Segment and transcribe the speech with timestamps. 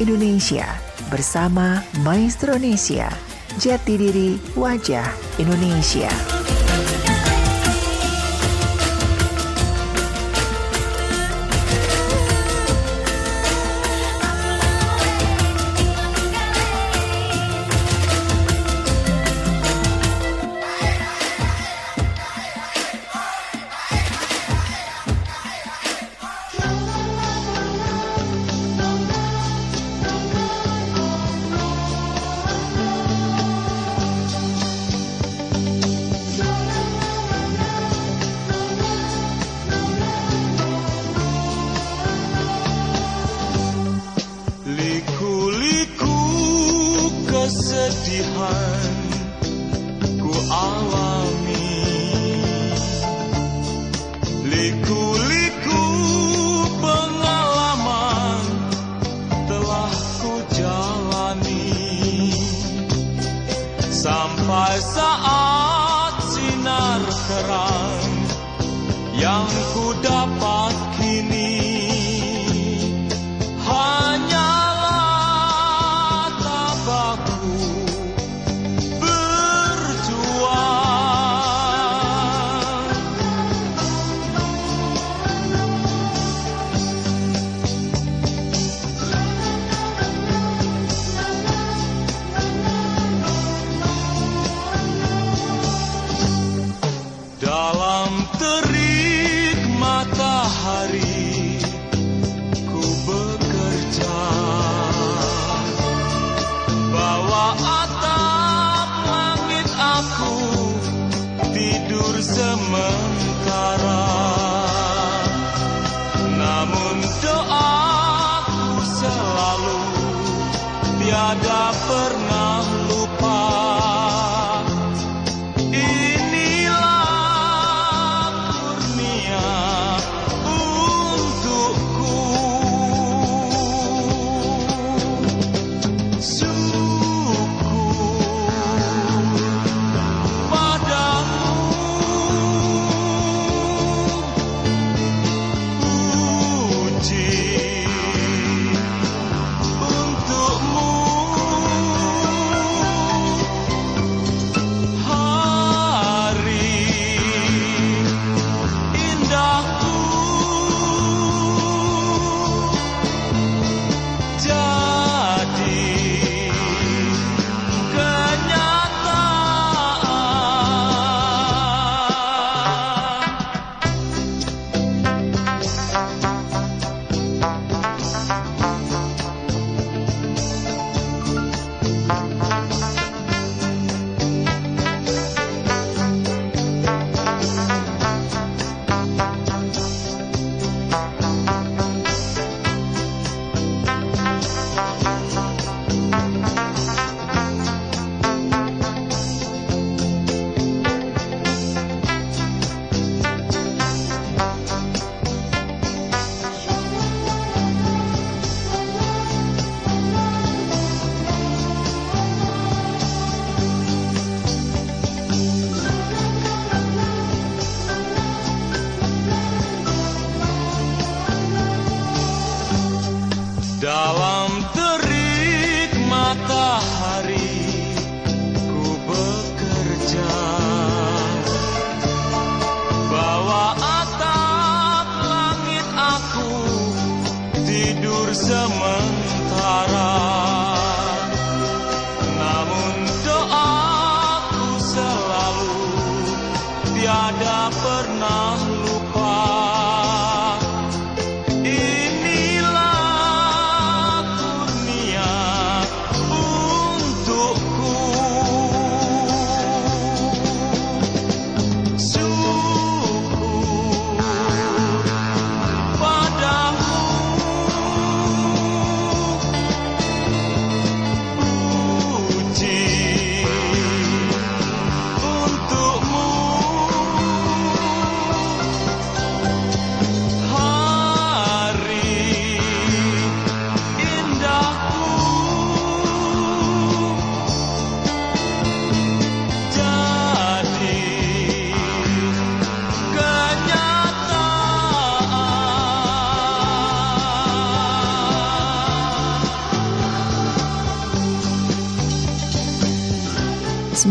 [0.00, 0.64] Indonesia
[1.12, 3.12] bersama Maestro Indonesia.
[3.60, 5.04] Jati diri wajah
[5.36, 6.39] Indonesia.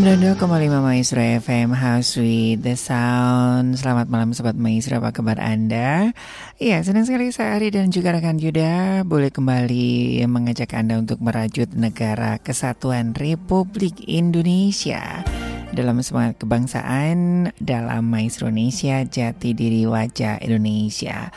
[0.10, 0.42] 92,5
[0.82, 6.18] Maestro FM House with the Sound Selamat malam Sobat Maestro, apa kabar Anda?
[6.58, 11.70] Iya, senang sekali saya Ari dan juga rekan Yuda Boleh kembali mengajak Anda untuk merajut
[11.78, 15.22] negara kesatuan Republik Indonesia
[15.70, 21.30] dalam semangat kebangsaan dalam Maestro Indonesia Jati Diri Wajah Indonesia.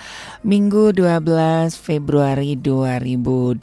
[0.42, 3.62] Minggu 12 Februari 2023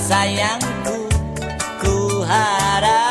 [0.06, 1.10] Sayangku
[1.82, 3.05] Ku harap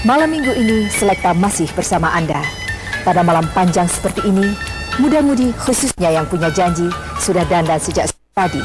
[0.00, 2.40] Malam minggu ini Selekta masih bersama Anda.
[3.04, 4.56] Pada malam panjang seperti ini,
[4.96, 6.88] muda-mudi khususnya yang punya janji
[7.20, 8.64] sudah dandan sejak tadi.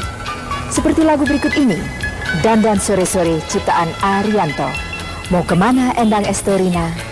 [0.72, 1.76] Seperti lagu berikut ini,
[2.40, 4.72] Dandan Sore-Sore ciptaan Arianto.
[5.28, 7.05] Mau ke mana Endang Estorina?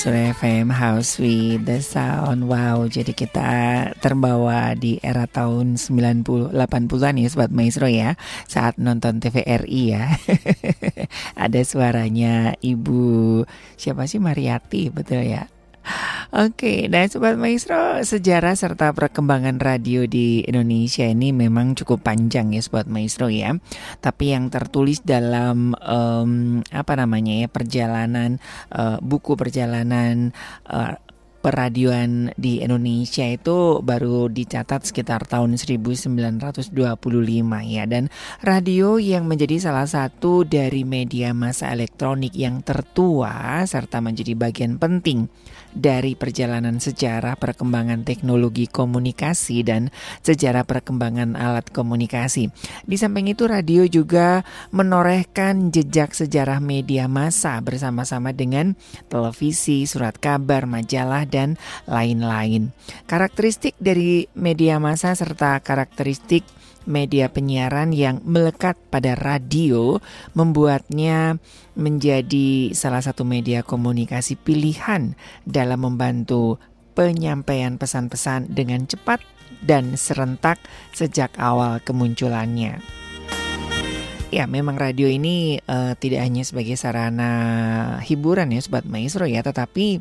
[0.00, 2.48] Maestro FM House with the Sound.
[2.48, 3.52] Wow jadi kita
[4.00, 8.16] terbawa di era tahun 90 80-an ya Sobat Maestro ya.
[8.48, 10.16] Saat nonton TVRI ya.
[11.44, 13.44] Ada suaranya Ibu
[13.76, 15.59] Siapa sih Mariati betul ya
[16.30, 22.62] Oke, dan Sobat Maestro, sejarah serta perkembangan radio di Indonesia ini memang cukup panjang ya
[22.62, 23.58] Sobat Maestro ya.
[23.98, 28.38] Tapi yang tertulis dalam um, apa namanya ya perjalanan
[28.70, 30.30] uh, buku perjalanan
[30.70, 30.94] uh,
[31.40, 36.76] peradioan di Indonesia itu baru dicatat sekitar tahun 1925
[37.66, 38.12] ya dan
[38.44, 45.32] radio yang menjadi salah satu dari media massa elektronik yang tertua serta menjadi bagian penting
[45.74, 52.50] dari perjalanan sejarah perkembangan teknologi komunikasi dan sejarah perkembangan alat komunikasi.
[52.86, 54.42] Di samping itu radio juga
[54.74, 58.74] menorehkan jejak sejarah media massa bersama-sama dengan
[59.10, 62.74] televisi, surat kabar, majalah dan lain-lain.
[63.06, 66.42] Karakteristik dari media massa serta karakteristik
[66.88, 70.00] media penyiaran yang melekat pada radio
[70.32, 71.36] membuatnya
[71.76, 76.60] menjadi salah satu media komunikasi pilihan dalam membantu
[76.96, 79.22] penyampaian pesan-pesan dengan cepat
[79.64, 80.60] dan serentak
[80.92, 82.80] sejak awal kemunculannya.
[84.30, 87.32] Ya, memang radio ini uh, tidak hanya sebagai sarana
[87.98, 89.98] hiburan ya sobat maestro ya, tetapi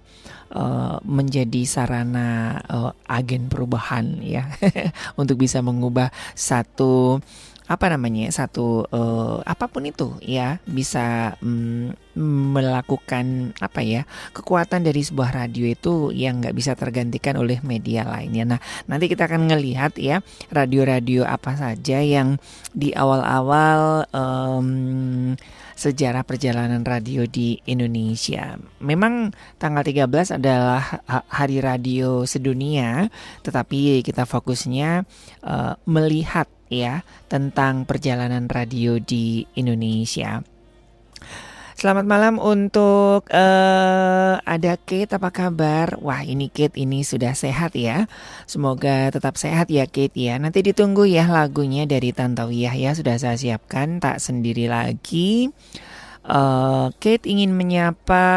[1.06, 4.50] menjadi sarana uh, agen perubahan ya
[5.20, 7.22] untuk bisa mengubah satu
[7.70, 14.02] apa namanya satu uh, apa pun itu ya bisa um, melakukan apa ya
[14.34, 18.58] kekuatan dari sebuah radio itu yang nggak bisa tergantikan oleh media lainnya.
[18.58, 18.60] Nah
[18.90, 22.42] nanti kita akan ngelihat ya radio-radio apa saja yang
[22.74, 25.38] di awal-awal um,
[25.80, 28.60] sejarah perjalanan radio di Indonesia.
[28.84, 31.00] Memang tanggal 13 adalah
[31.32, 33.08] hari radio sedunia,
[33.48, 35.08] tetapi kita fokusnya
[35.48, 40.46] uh, melihat ya tentang perjalanan radio di Indonesia.
[41.80, 45.96] Selamat malam untuk uh, ada Kate apa kabar?
[46.04, 48.04] Wah ini Kate ini sudah sehat ya.
[48.52, 50.36] Semoga tetap sehat ya Kate ya.
[50.36, 55.56] Nanti ditunggu ya lagunya dari Tantawiyah ya sudah saya siapkan tak sendiri lagi.
[56.28, 58.28] Uh, Kate ingin menyapa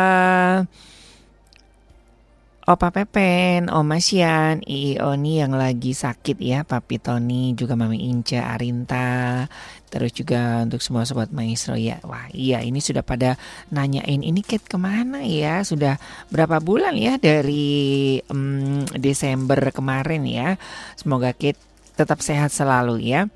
[2.62, 8.54] Opa Pepen, Oma Sian, Ii Oni yang lagi sakit ya, Papi Tony, juga Mami Inca,
[8.54, 9.50] Arinta,
[9.90, 11.98] terus juga untuk semua sobat maestro ya.
[12.06, 13.34] Wah iya ini sudah pada
[13.74, 15.98] nanyain ini Kate ke mana ya, sudah
[16.30, 20.54] berapa bulan ya dari um, Desember kemarin ya.
[20.94, 21.58] Semoga Kate
[21.98, 23.26] tetap sehat selalu ya.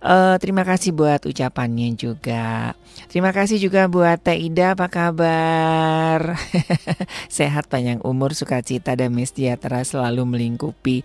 [0.00, 2.72] Uh, terima kasih buat ucapannya juga.
[3.12, 6.40] Terima kasih juga buat Teh Ida, apa kabar?
[7.28, 11.04] Sehat, panjang umur, sukacita, dan sejahtera selalu melingkupi.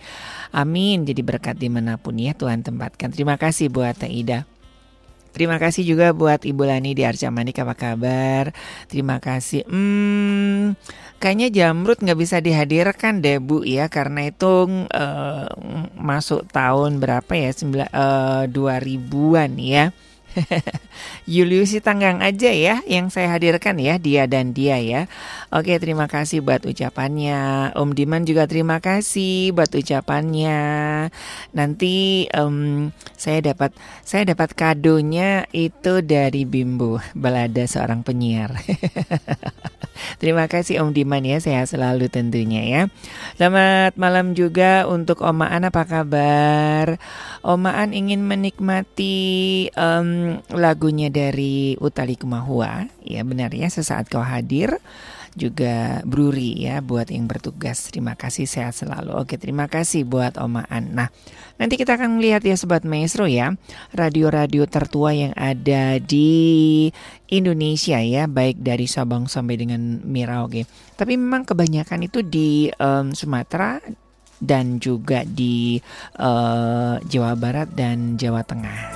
[0.56, 3.12] Amin, jadi berkat di mana pun ya Tuhan tempatkan.
[3.12, 4.48] Terima kasih buat Teh Ida.
[5.36, 8.56] Terima kasih juga buat Ibu Lani di Arca Manik apa kabar?
[8.88, 9.68] Terima kasih.
[9.68, 10.80] Hmm,
[11.20, 15.48] kayaknya Jamrut nggak bisa dihadirkan deh Bu ya karena itu uh,
[16.00, 17.52] masuk tahun berapa ya?
[17.52, 19.92] Sembilan uh, dua ribuan ya.
[21.30, 25.06] Juliusi Tanggang aja ya yang saya hadirkan ya dia dan dia ya.
[25.54, 27.72] Oke terima kasih buat ucapannya.
[27.78, 30.62] Om Diman juga terima kasih buat ucapannya.
[31.54, 38.56] Nanti um, saya dapat saya dapat kadonya itu dari Bimbo Balada seorang penyiar.
[40.20, 42.82] Terima kasih Om Diman ya, sehat selalu tentunya ya.
[43.40, 47.00] Selamat malam juga untuk Oma An, apa kabar?
[47.42, 50.40] Oma An ingin menikmati um,
[50.86, 52.86] lagunya dari Utali Kumahua.
[53.02, 54.78] Ya benar ya, sesaat kau hadir
[55.34, 57.90] juga Bruri ya buat yang bertugas.
[57.90, 59.18] Terima kasih sehat selalu.
[59.18, 60.94] Oke, terima kasih buat Omaan.
[60.94, 61.10] Nah,
[61.58, 63.58] nanti kita akan melihat ya sobat maestro ya,
[63.98, 66.94] radio-radio tertua yang ada di
[67.34, 70.70] Indonesia ya, baik dari Sabang sampai dengan Merauke.
[70.94, 73.82] Tapi memang kebanyakan itu di um, Sumatera
[74.38, 75.82] dan juga di
[76.22, 78.94] uh, Jawa Barat dan Jawa Tengah.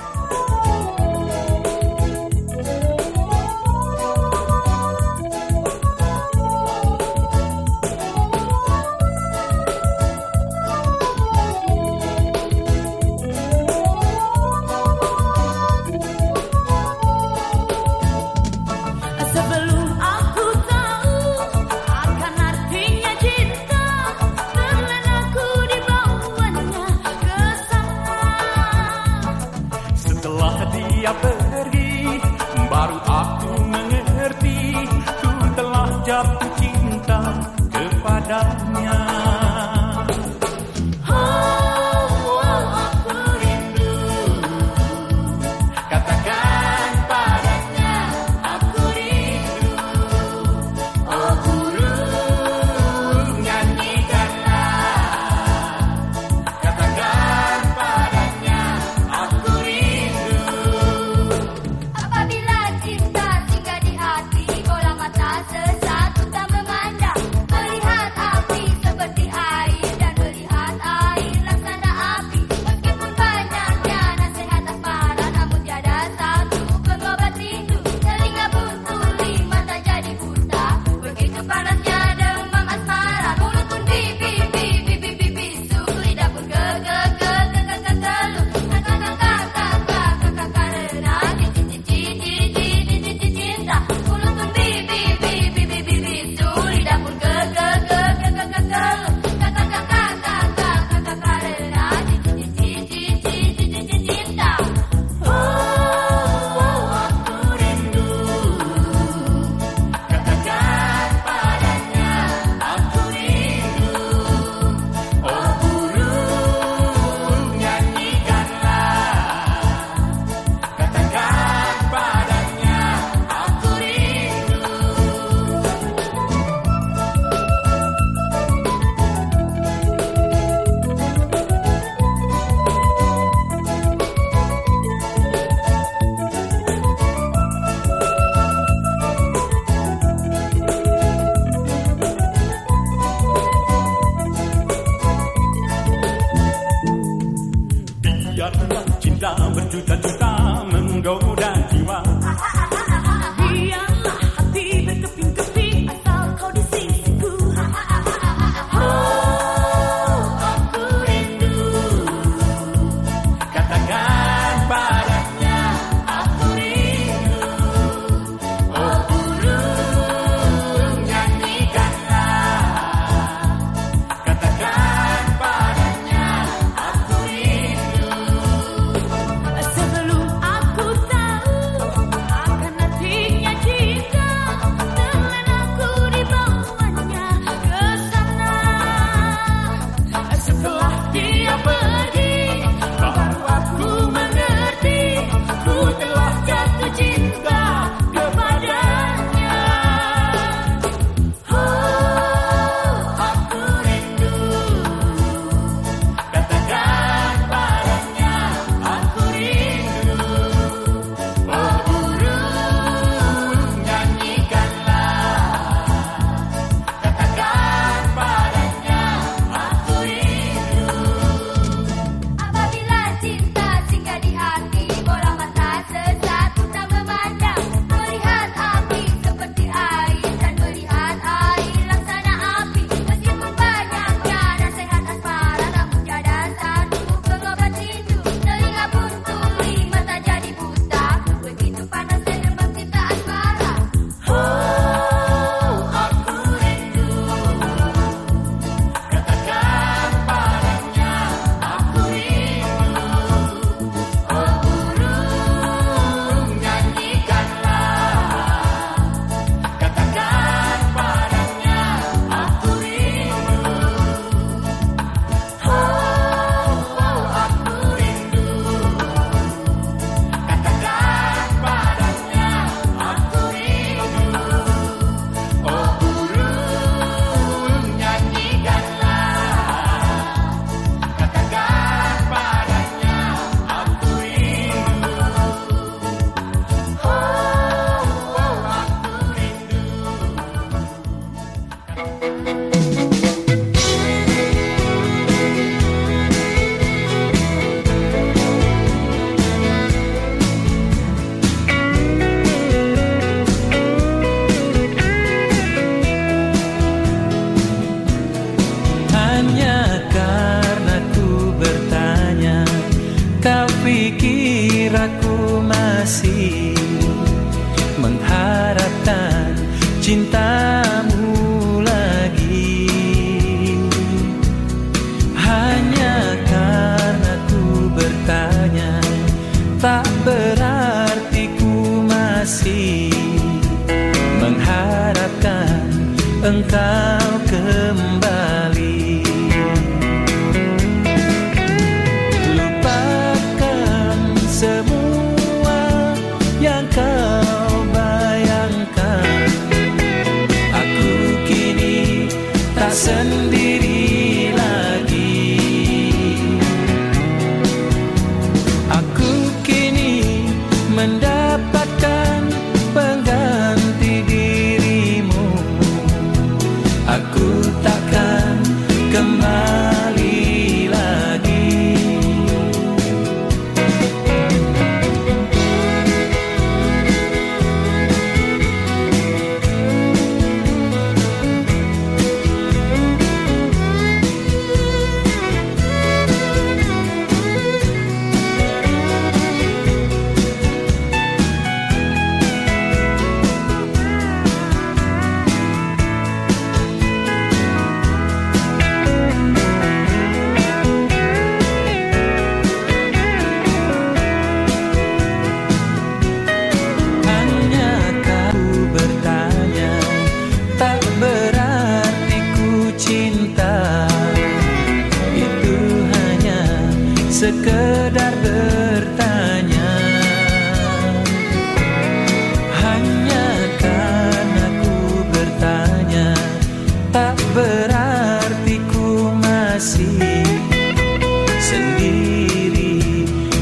[431.70, 432.98] Sendiri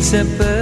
[0.00, 0.57] seperti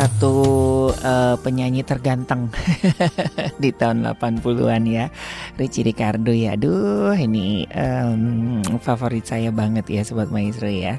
[0.00, 0.32] satu
[0.96, 2.48] eh, penyanyi terganteng
[3.62, 5.12] di tahun 80-an ya.
[5.60, 6.56] Richie Ricardo ya.
[6.56, 10.96] Aduh, ini em, favorit saya banget ya sobat maestro ya.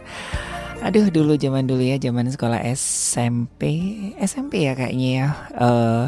[0.86, 3.62] Aduh, dulu zaman dulu ya, zaman sekolah SMP,
[4.22, 5.28] SMP ya kayaknya ya.
[5.58, 6.06] Eh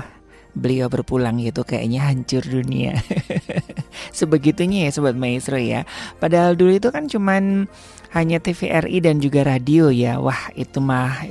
[0.53, 2.93] beliau berpulang gitu kayaknya hancur dunia.
[4.17, 5.81] Sebegitunya ya sobat maestro ya.
[6.21, 7.65] Padahal dulu itu kan cuman
[8.13, 10.21] hanya TVRI dan juga radio ya.
[10.21, 11.25] Wah, itu mah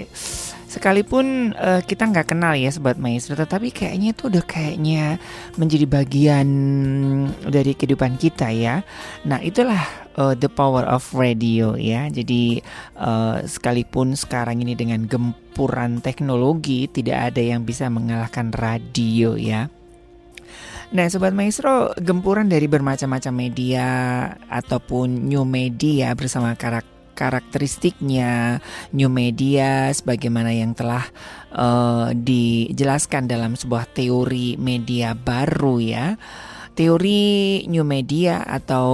[0.72, 5.20] sekalipun eh, kita nggak kenal ya sobat maestro, tetapi kayaknya itu udah kayaknya
[5.61, 6.48] menjadi bagian
[7.44, 8.80] dari kehidupan kita ya.
[9.28, 9.85] Nah, itulah
[10.16, 12.08] eh, the power of radio ya.
[12.08, 12.64] Jadi
[12.96, 19.68] eh, sekalipun sekarang ini dengan gempuran teknologi tidak ada yang bisa mengalahkan radio ya.
[20.92, 23.88] Nah, sobat maestro, gempuran dari bermacam-macam media
[24.52, 28.59] ataupun new media bersama karak karakteristiknya
[28.96, 31.05] new media sebagaimana yang telah
[31.53, 36.07] eh, dijelaskan dalam sebuah teori media baru ya.
[36.72, 38.88] Teori new media atau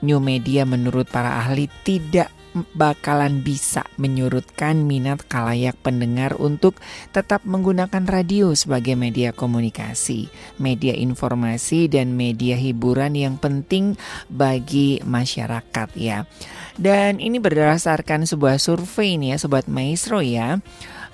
[0.00, 2.32] new media menurut para ahli tidak
[2.78, 6.78] bakalan bisa menyurutkan minat kalayak pendengar untuk
[7.10, 10.30] tetap menggunakan radio sebagai media komunikasi,
[10.62, 13.98] media informasi dan media hiburan yang penting
[14.30, 16.30] bagi masyarakat ya.
[16.74, 20.58] Dan ini berdasarkan sebuah survei nih ya sobat maestro ya.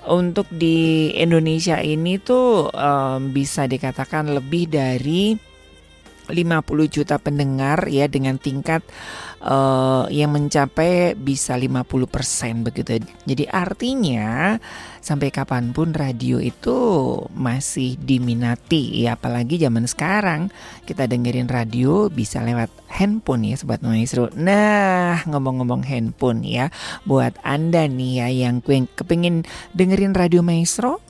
[0.09, 5.37] Untuk di Indonesia ini tuh em, bisa dikatakan lebih dari
[6.31, 8.81] 50 juta pendengar ya dengan tingkat
[9.41, 13.01] eh, yang mencapai bisa 50% begitu.
[13.25, 14.57] Jadi artinya
[15.01, 16.77] sampai kapan pun radio itu
[17.33, 20.53] masih diminati ya apalagi zaman sekarang
[20.85, 24.29] kita dengerin radio bisa lewat handphone ya sobat maestro.
[24.37, 26.69] Nah, ngomong-ngomong handphone ya
[27.09, 28.61] buat Anda nih ya yang
[28.93, 31.01] kepingin dengerin radio maestro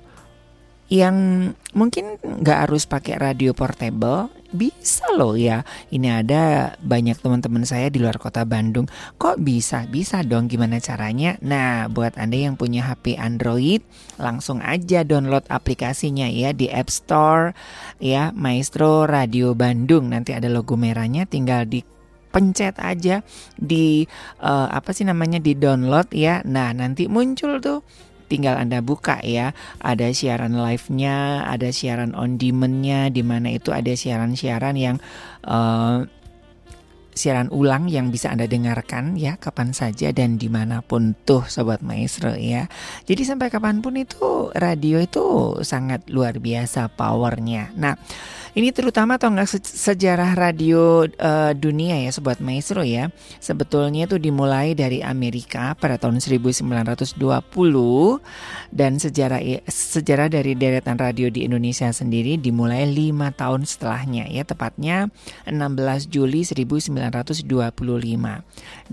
[0.92, 1.16] yang
[1.72, 5.64] mungkin nggak harus pakai radio portable bisa loh ya.
[5.90, 8.88] Ini ada banyak teman-teman saya di luar kota Bandung.
[9.18, 9.88] Kok bisa?
[9.88, 11.40] Bisa dong gimana caranya?
[11.42, 13.82] Nah buat anda yang punya HP Android
[14.20, 17.56] langsung aja download aplikasinya ya di App Store
[17.98, 20.12] ya Maestro Radio Bandung.
[20.12, 21.82] Nanti ada logo merahnya tinggal di
[22.32, 23.20] pencet aja
[23.60, 24.08] di
[24.40, 26.40] eh, apa sih namanya di download ya.
[26.48, 27.84] Nah nanti muncul tuh
[28.32, 29.52] tinggal Anda buka ya.
[29.84, 34.96] Ada siaran live-nya, ada siaran on demand-nya di mana itu ada siaran-siaran yang
[35.44, 36.08] eh,
[37.12, 41.84] siaran ulang yang bisa Anda dengarkan ya kapan saja dan di mana pun tuh Sobat
[41.84, 42.72] Maestro ya.
[43.06, 47.76] Jadi sampai kapan pun itu radio itu sangat luar biasa powernya.
[47.76, 47.96] Nah
[48.52, 53.08] ini terutama tonggak se- sejarah radio eh, dunia ya Sobat Maestro ya.
[53.40, 57.16] Sebetulnya itu dimulai dari Amerika pada tahun 1920
[58.76, 59.40] dan sejarah
[59.72, 65.08] sejarah dari deretan radio di Indonesia sendiri dimulai lima tahun setelahnya ya tepatnya
[65.48, 66.44] 16 Juli
[67.02, 67.50] 1925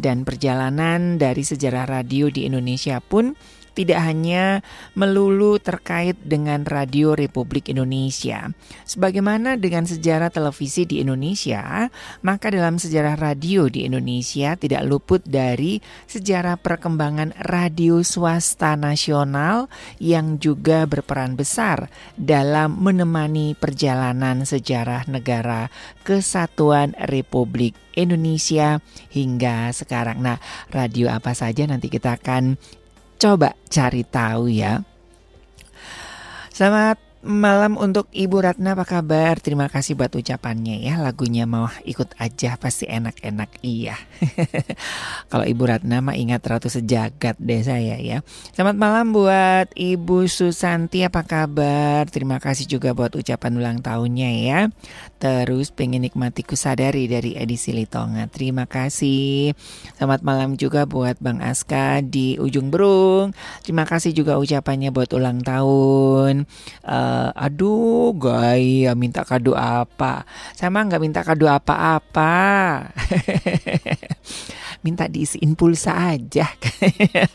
[0.00, 3.36] dan perjalanan dari sejarah radio di Indonesia pun
[3.78, 4.66] tidak hanya
[4.98, 8.50] melulu terkait dengan Radio Republik Indonesia.
[8.82, 11.86] Sebagaimana dengan sejarah televisi di Indonesia,
[12.26, 15.78] maka dalam sejarah radio di Indonesia tidak luput dari
[16.10, 19.70] sejarah perkembangan radio swasta nasional
[20.02, 21.86] yang juga berperan besar
[22.18, 25.70] dalam menemani perjalanan sejarah negara
[26.02, 28.78] kesatuan Republik Indonesia
[29.10, 30.22] hingga sekarang.
[30.22, 30.38] Nah,
[30.70, 32.54] radio apa saja nanti kita akan
[33.18, 34.86] coba cari tahu ya.
[36.54, 39.42] Selamat malam untuk Ibu Ratna apa kabar?
[39.42, 41.02] Terima kasih buat ucapannya ya.
[41.02, 43.98] Lagunya mau ikut aja pasti enak-enak iya.
[45.30, 48.22] Kalau Ibu Ratna mah ingat Ratu Sejagat deh saya ya.
[48.54, 52.06] Selamat malam buat Ibu Susanti apa kabar?
[52.06, 54.60] Terima kasih juga buat ucapan ulang tahunnya ya.
[55.18, 58.30] Terus pengen nikmati kusadari dari edisi Litonga.
[58.30, 59.50] Terima kasih.
[59.98, 63.34] Selamat malam juga buat Bang Aska di ujung Berung.
[63.66, 66.46] Terima kasih juga ucapannya buat ulang tahun.
[66.86, 70.22] Uh, aduh, gaya minta kado apa?
[70.54, 72.38] Sama nggak minta kado apa-apa.
[74.86, 76.46] minta diisiin pulsa aja.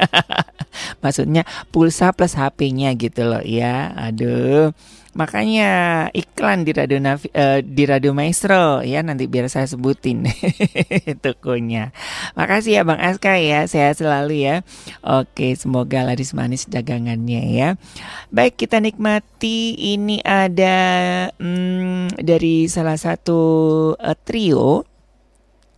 [1.03, 3.91] Maksudnya pulsa plus HP-nya gitu loh ya.
[3.99, 4.71] Aduh.
[5.13, 5.69] Makanya
[6.09, 10.25] iklan di radio Navi, uh, di radio Maestro ya nanti biar saya sebutin
[11.23, 11.93] tokonya.
[12.33, 14.55] Makasih ya Bang Aska ya, sehat selalu ya.
[15.05, 17.69] Oke, semoga laris manis dagangannya ya.
[18.33, 20.77] Baik, kita nikmati ini ada
[21.37, 23.41] hmm, dari salah satu
[23.93, 24.89] uh, trio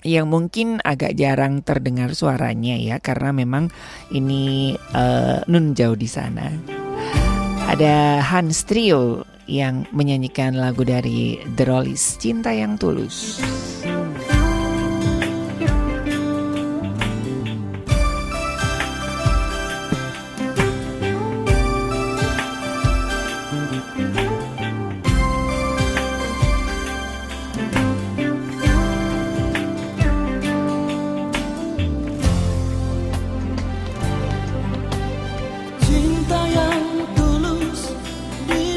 [0.05, 3.73] yang mungkin agak jarang terdengar suaranya ya karena memang
[4.13, 6.84] ini uh, nun jauh di sana.
[7.65, 13.15] Ada Hans Trio yang menyanyikan lagu dari The Rollies, Cinta Yang Tulus.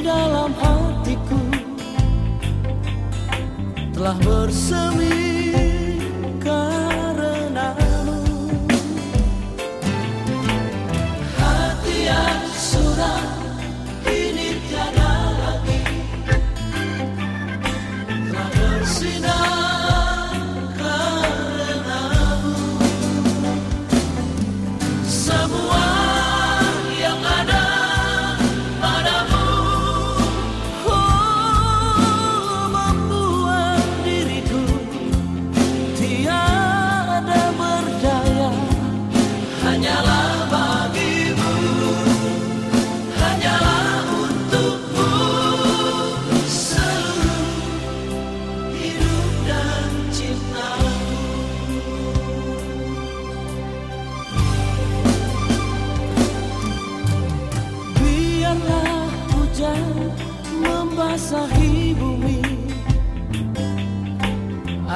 [0.02, 1.42] dalam hatiku
[3.94, 5.47] telah bersemi.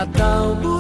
[0.05, 0.72] Natal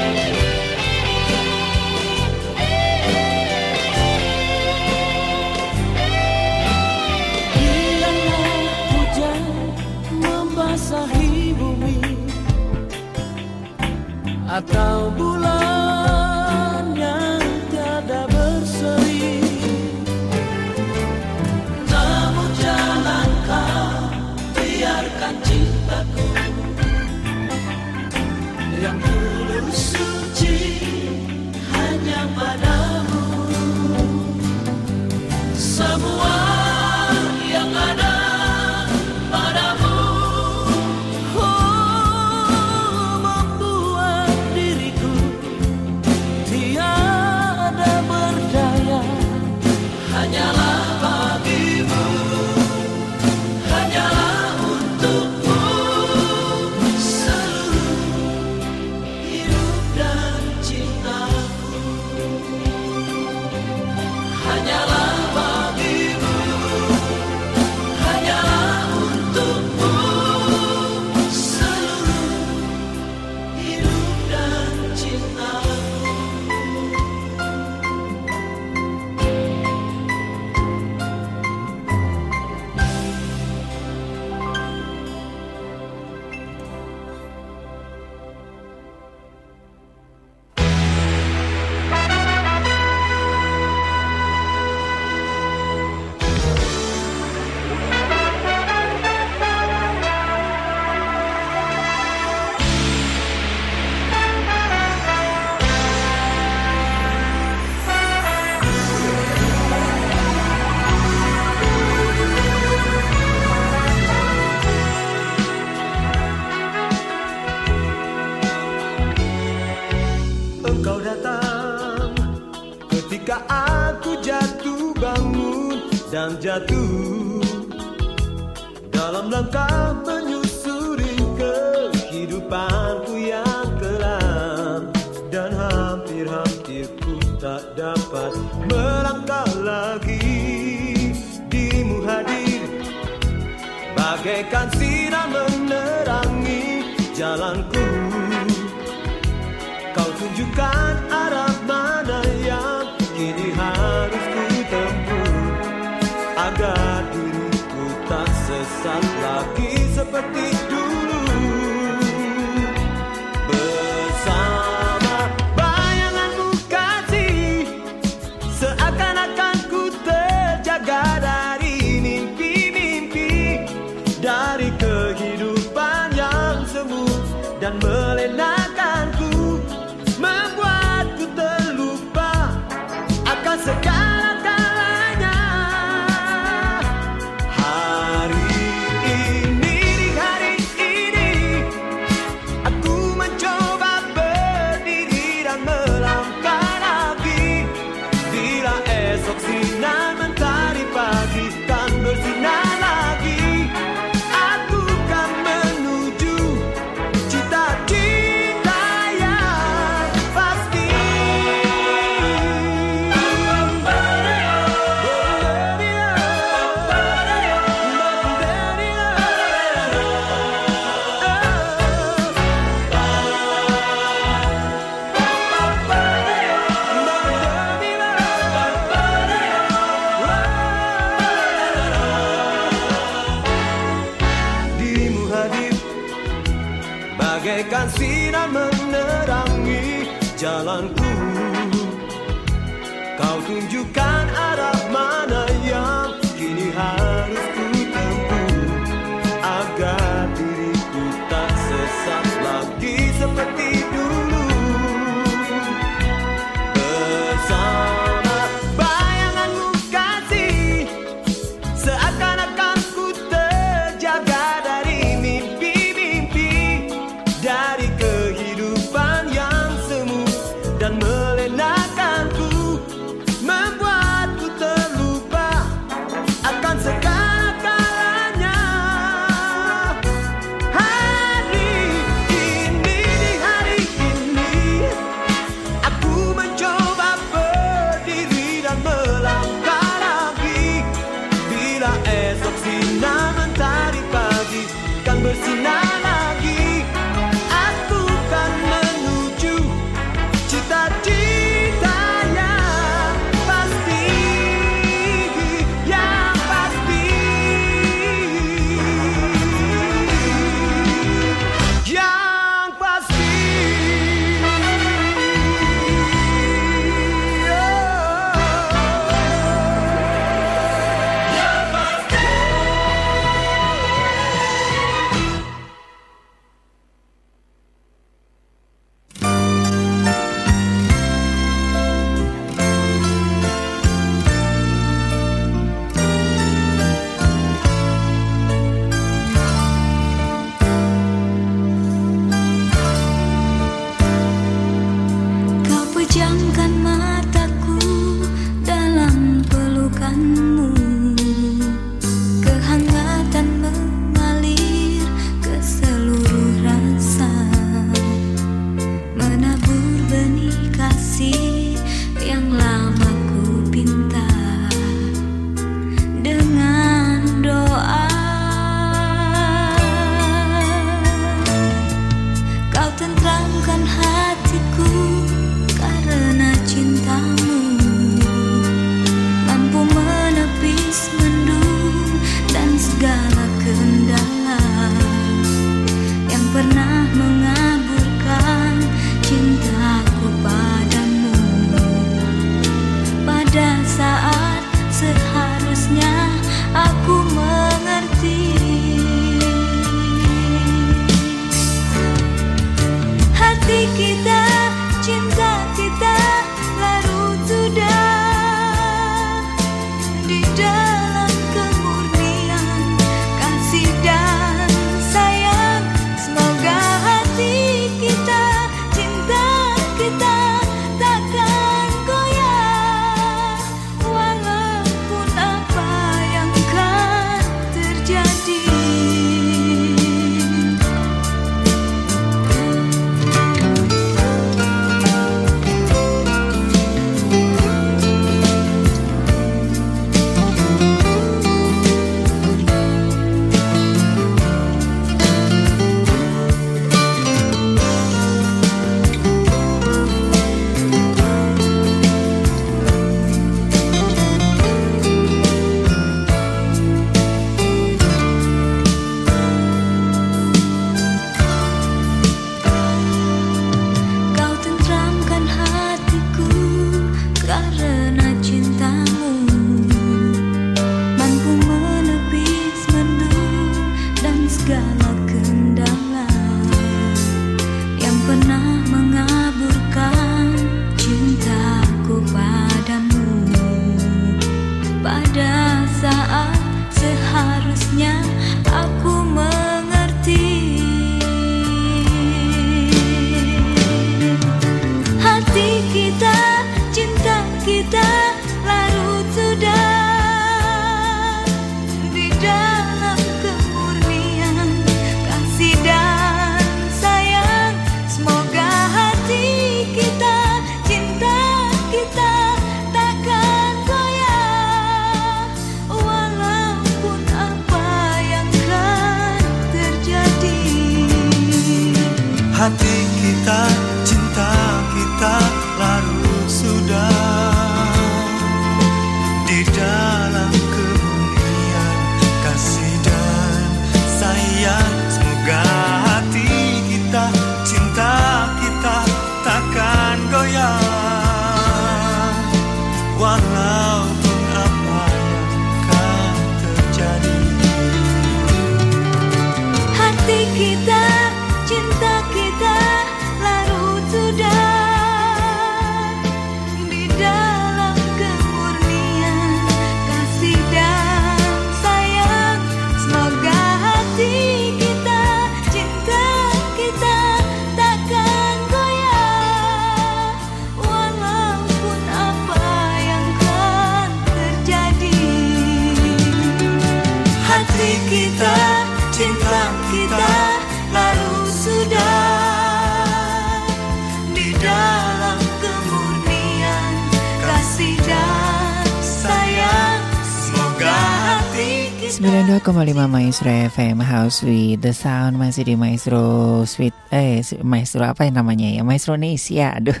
[593.52, 595.36] FM House with the Sound.
[595.36, 598.80] Masih di Maestro Sweet eh Maestro apa yang namanya ya?
[598.80, 599.92] Maestro Nesia aduh.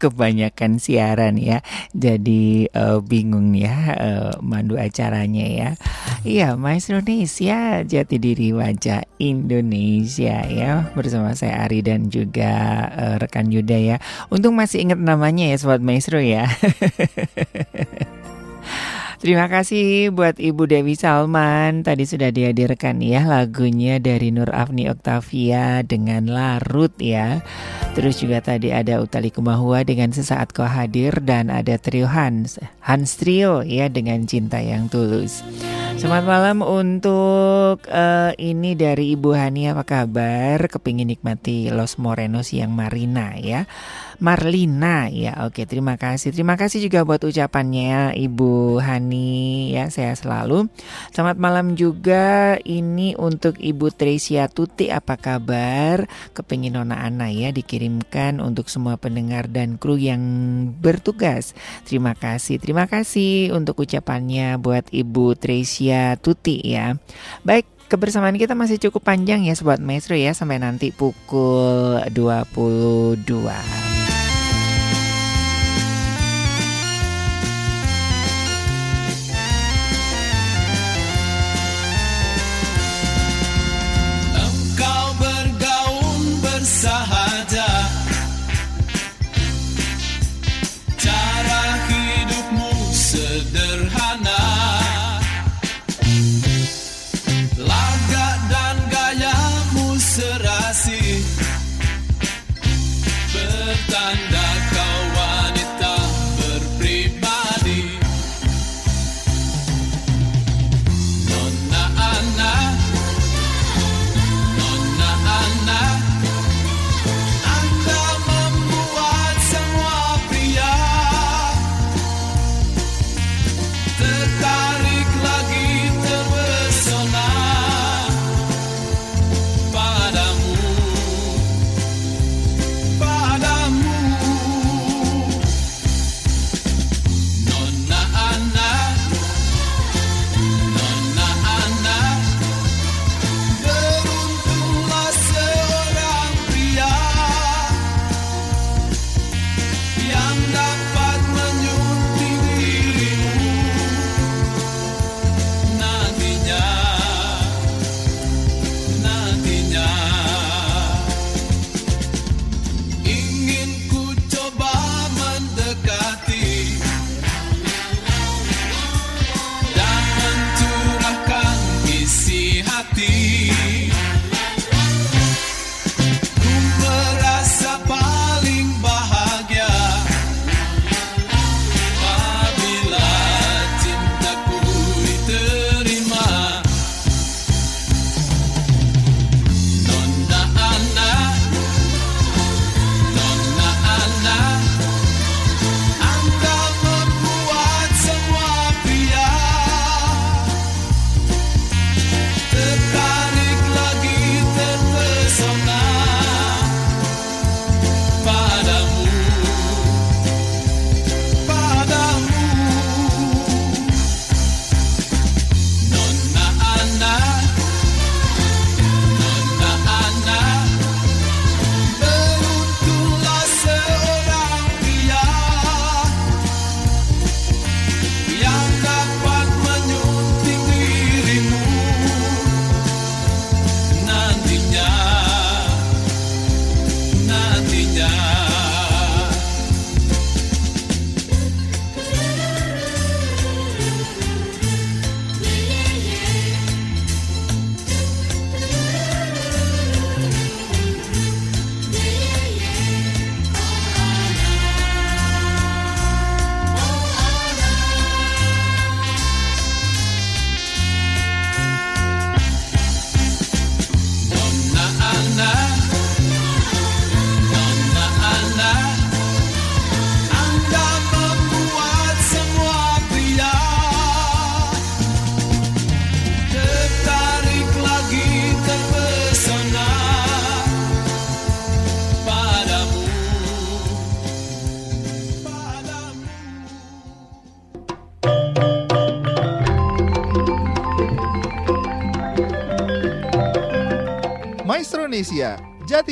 [0.00, 1.58] Kebanyakan siaran ya.
[1.90, 5.68] Jadi eh, bingung ya eh, mandu acaranya ya.
[6.22, 10.86] Iya Maestro Nesia jati diri wajah Indonesia ya.
[10.94, 13.96] Bersama saya Ari dan juga eh, rekan Yuda ya.
[14.30, 16.46] Untung masih ingat namanya ya Sobat Maestro ya
[19.24, 21.80] Terima kasih buat Ibu Dewi Salman.
[21.80, 27.40] Tadi sudah dihadirkan ya lagunya dari Nur Afni Oktavia dengan Larut ya.
[27.96, 33.14] Terus juga tadi ada Utali Kumahua dengan Sesaat Kau Hadir Dan ada Trio Hans Hans
[33.14, 35.32] Trio ya dengan Cinta Yang Tulus
[35.94, 40.66] Selamat malam untuk eh, ini dari Ibu Hani apa kabar?
[40.66, 43.70] Kepingin nikmati Los Morenos yang Marina ya.
[44.18, 46.34] Marlina ya oke terima kasih.
[46.34, 50.66] Terima kasih juga buat ucapannya Ibu Hani ya saya selalu.
[51.14, 56.10] Selamat malam juga ini untuk Ibu Tresia Tuti apa kabar?
[56.34, 60.22] Kepingin Nona Ana ya dikirimkan untuk semua pendengar dan kru yang
[60.74, 61.54] bertugas.
[61.86, 65.83] Terima kasih terima kasih untuk ucapannya buat Ibu Tresia
[66.20, 66.96] Tuti ya
[67.44, 74.03] baik kebersamaan kita masih cukup panjang ya Sobat Maestro ya sampai nanti pukul 22.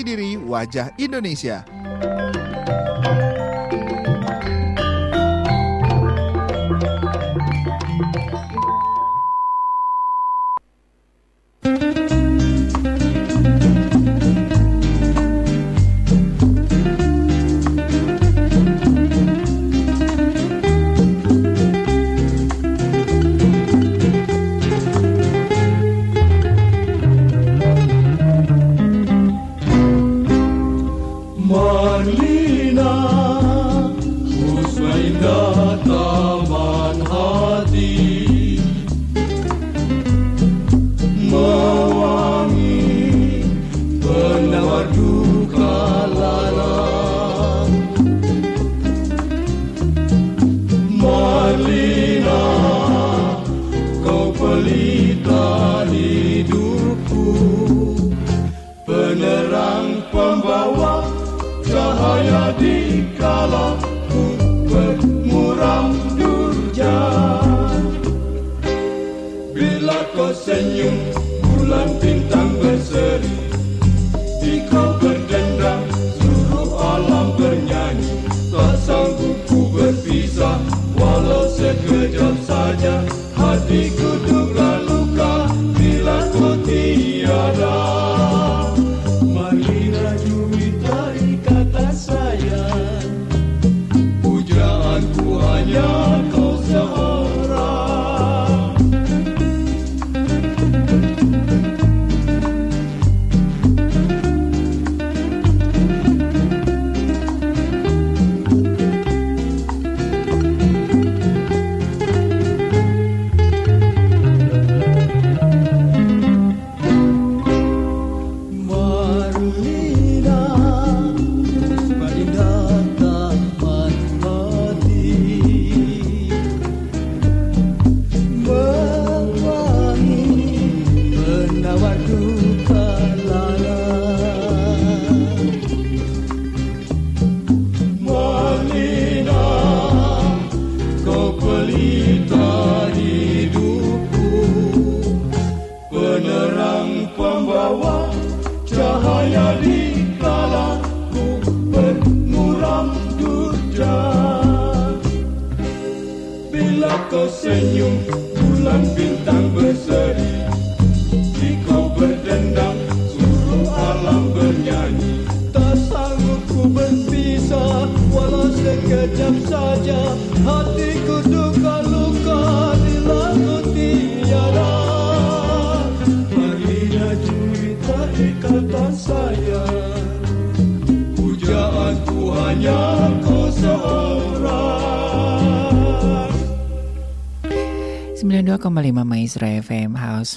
[0.02, 1.81] Diri wajah Indonesia.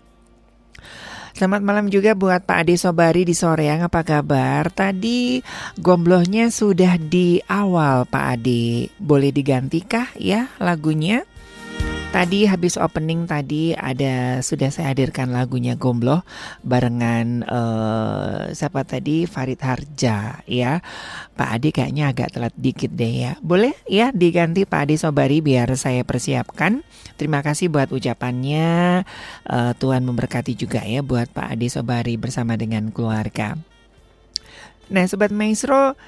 [1.34, 4.70] Selamat malam juga buat Pak Ade Sobari di Soreang, apa kabar?
[4.70, 5.42] Tadi
[5.82, 11.26] gomblohnya sudah di awal Pak Ade, boleh digantikah ya lagunya?
[12.14, 16.22] Tadi habis opening tadi ada sudah saya hadirkan lagunya Gombloh
[16.62, 20.78] barengan uh, siapa tadi Farid Harja ya.
[21.34, 23.32] Pak Adi kayaknya agak telat dikit deh ya.
[23.42, 26.86] Boleh ya diganti Pak Adi Sobari biar saya persiapkan.
[27.18, 29.02] Terima kasih buat ucapannya.
[29.50, 33.58] Uh, Tuhan memberkati juga ya buat Pak Adi Sobari bersama dengan keluarga.
[34.86, 35.98] Nah, sobat maestro,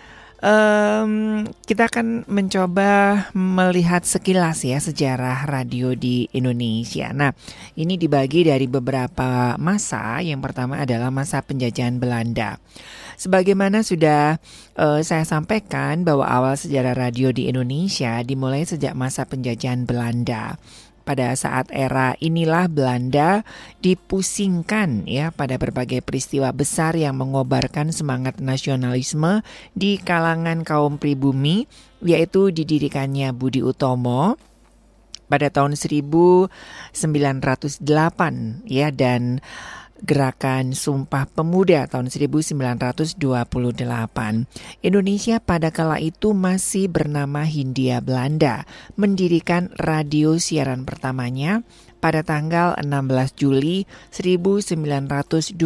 [0.47, 7.11] um, kita akan mencoba melihat sekilas ya sejarah radio di Indonesia.
[7.11, 7.35] Nah,
[7.75, 10.23] ini dibagi dari beberapa masa.
[10.23, 12.63] Yang pertama adalah masa penjajahan Belanda.
[13.17, 14.37] Sebagaimana sudah
[14.77, 20.61] uh, saya sampaikan bahwa awal sejarah radio di Indonesia dimulai sejak masa penjajahan Belanda
[21.07, 23.47] pada saat era inilah Belanda
[23.79, 29.47] dipusingkan ya pada berbagai peristiwa besar yang mengobarkan semangat nasionalisme
[29.79, 31.71] di kalangan kaum pribumi
[32.03, 34.35] yaitu didirikannya Budi Utomo
[35.31, 36.51] pada tahun 1908
[38.67, 39.39] ya dan
[40.05, 43.17] Gerakan Sumpah Pemuda tahun 1928.
[44.85, 48.69] Indonesia pada kala itu masih bernama Hindia Belanda,
[49.01, 51.65] mendirikan radio siaran pertamanya
[52.03, 55.57] pada tanggal 16 Juli 1925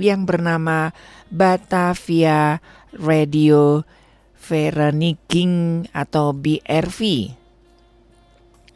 [0.00, 0.96] yang bernama
[1.28, 2.64] Batavia
[2.96, 3.84] Radio
[4.40, 7.00] Vereniging atau BRV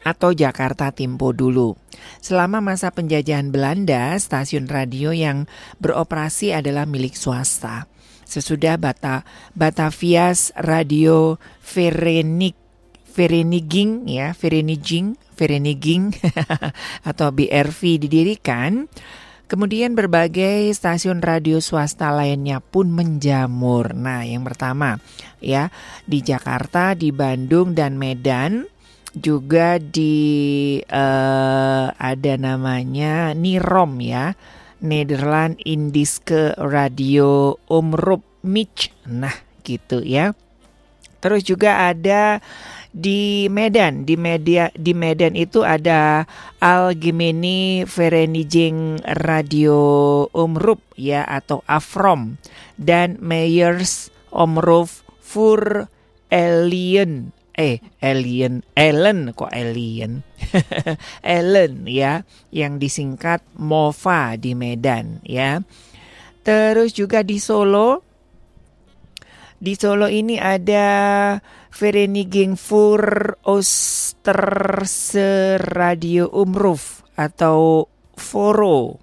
[0.04, 1.74] atau Jakarta Tempo dulu.
[2.20, 5.48] Selama masa penjajahan Belanda, stasiun radio yang
[5.80, 7.88] beroperasi adalah milik swasta.
[8.28, 9.24] Sesudah Bata,
[9.56, 12.54] Batavias Radio Verenig
[13.14, 16.10] Vereniging ya, Vereniging, Vereniging
[17.10, 18.90] atau BRV didirikan,
[19.46, 23.94] kemudian berbagai stasiun radio swasta lainnya pun menjamur.
[23.94, 24.98] Nah, yang pertama
[25.38, 25.70] ya,
[26.10, 28.66] di Jakarta, di Bandung dan Medan
[29.14, 34.34] juga di uh, ada namanya Nirom ya.
[34.84, 38.92] Nederland Indiske Radio Omroep Mich.
[39.08, 39.32] Nah
[39.64, 40.36] gitu ya.
[41.24, 42.44] Terus juga ada
[42.92, 44.04] di Medan.
[44.04, 46.28] Di media di Medan itu ada
[46.60, 49.78] Algemene Vereniging Radio
[50.36, 52.36] Omroep ya atau Afrom
[52.76, 54.92] dan Meyers Omroep
[55.24, 55.88] voor
[56.28, 58.66] Alien eh alien.
[58.74, 60.26] Ellen kok alien?
[61.22, 65.62] Ellen ya yang disingkat MOVA di Medan ya.
[66.44, 68.04] Terus juga di Solo.
[69.56, 70.92] Di Solo ini ada
[71.74, 79.00] Vereniging voor Oosterse Radio Umruf atau Foro.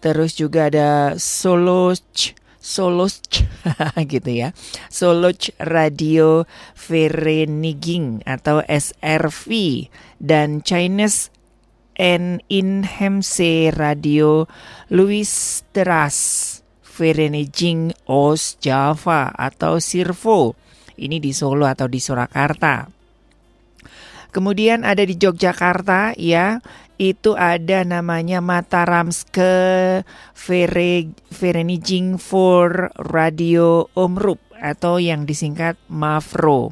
[0.00, 1.92] Terus juga ada Solo
[2.62, 3.18] Solos
[4.14, 4.54] gitu ya.
[4.86, 6.46] Solos Radio
[6.78, 9.50] Vereniging atau SRV
[10.22, 11.34] dan Chinese
[11.98, 14.46] and Inhemse Radio
[14.88, 15.26] Louis
[15.74, 16.18] Teras
[16.86, 20.54] Vereniging Os Java atau Sirvo.
[20.94, 22.86] Ini di Solo atau di Surakarta.
[24.32, 26.56] Kemudian ada di Yogyakarta ya,
[27.00, 29.52] itu ada namanya Mataramske
[31.32, 36.70] Vereniging for Radio Omroep atau yang disingkat MAVRO.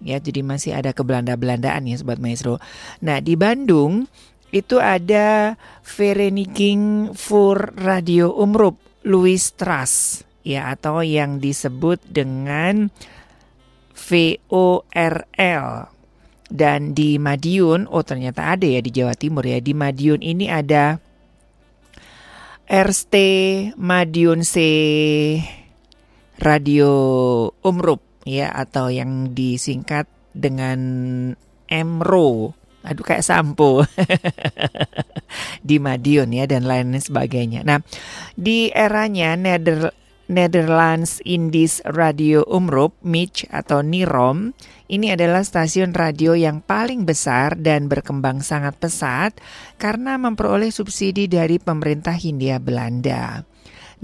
[0.00, 2.56] Ya, jadi masih ada kebelanda-belandaan ya sobat maestro.
[3.04, 4.08] Nah, di Bandung
[4.50, 5.54] itu ada
[5.84, 12.88] Vereniging for Radio Omroep Louis Trust ya atau yang disebut dengan
[13.94, 15.68] VORL
[16.50, 19.62] dan di Madiun, oh ternyata ada ya di Jawa Timur ya.
[19.62, 20.98] Di Madiun ini ada
[22.66, 23.14] RST
[23.78, 24.56] Madiun C
[26.42, 26.92] Radio
[27.62, 30.80] Umrup ya atau yang disingkat dengan
[31.70, 32.54] MRO.
[32.80, 33.84] Aduh kayak sampo
[35.68, 37.62] di Madiun ya dan lain sebagainya.
[37.62, 37.84] Nah,
[38.34, 39.92] di eranya Nether
[40.30, 44.54] Netherlands Indies Radio Umroep, Mitch atau NIROM,
[44.86, 49.34] ini adalah stasiun radio yang paling besar dan berkembang sangat pesat
[49.74, 53.42] karena memperoleh subsidi dari pemerintah Hindia Belanda.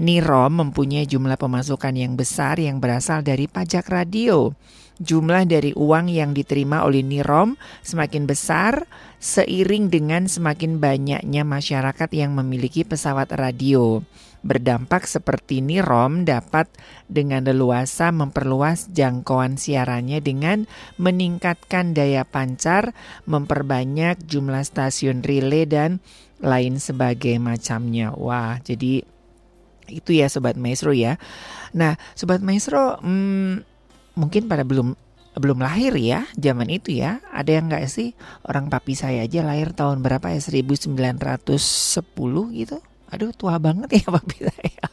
[0.03, 4.51] NIROM mempunyai jumlah pemasukan yang besar yang berasal dari pajak radio.
[4.99, 7.55] Jumlah dari uang yang diterima oleh NIROM
[7.87, 8.83] semakin besar
[9.23, 14.03] seiring dengan semakin banyaknya masyarakat yang memiliki pesawat radio
[14.47, 16.71] berdampak seperti Nirom dapat
[17.11, 22.95] dengan leluasa memperluas jangkauan siarannya dengan meningkatkan daya pancar,
[23.27, 25.99] memperbanyak jumlah stasiun relay dan
[26.39, 28.15] lain sebagai macamnya.
[28.15, 29.03] Wah, jadi
[29.91, 31.19] itu ya sobat maestro ya.
[31.75, 33.63] Nah, sobat maestro hmm,
[34.15, 34.95] mungkin pada belum
[35.37, 39.69] belum lahir ya zaman itu ya ada yang nggak sih orang papi saya aja lahir
[39.69, 41.53] tahun berapa ya 1910
[42.57, 42.77] gitu
[43.11, 44.87] Aduh tua banget ya apabila ya.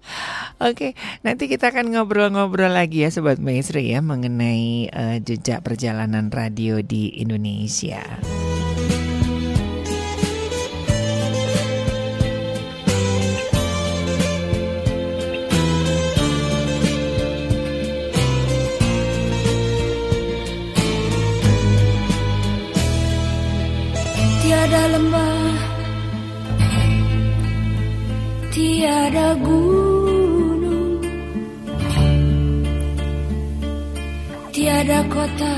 [0.70, 0.92] Oke,
[1.24, 7.16] nanti kita akan ngobrol-ngobrol lagi ya Sobat Maestro ya mengenai uh, jejak perjalanan radio di
[7.16, 8.04] Indonesia.
[24.40, 25.29] Tiada lembah
[29.44, 31.00] gunung.
[34.52, 35.54] Tiada kota.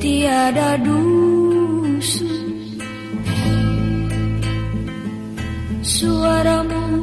[0.00, 2.42] Tiada dusun.
[5.82, 7.02] Suaramu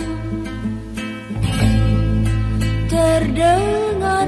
[2.89, 4.27] Terdengar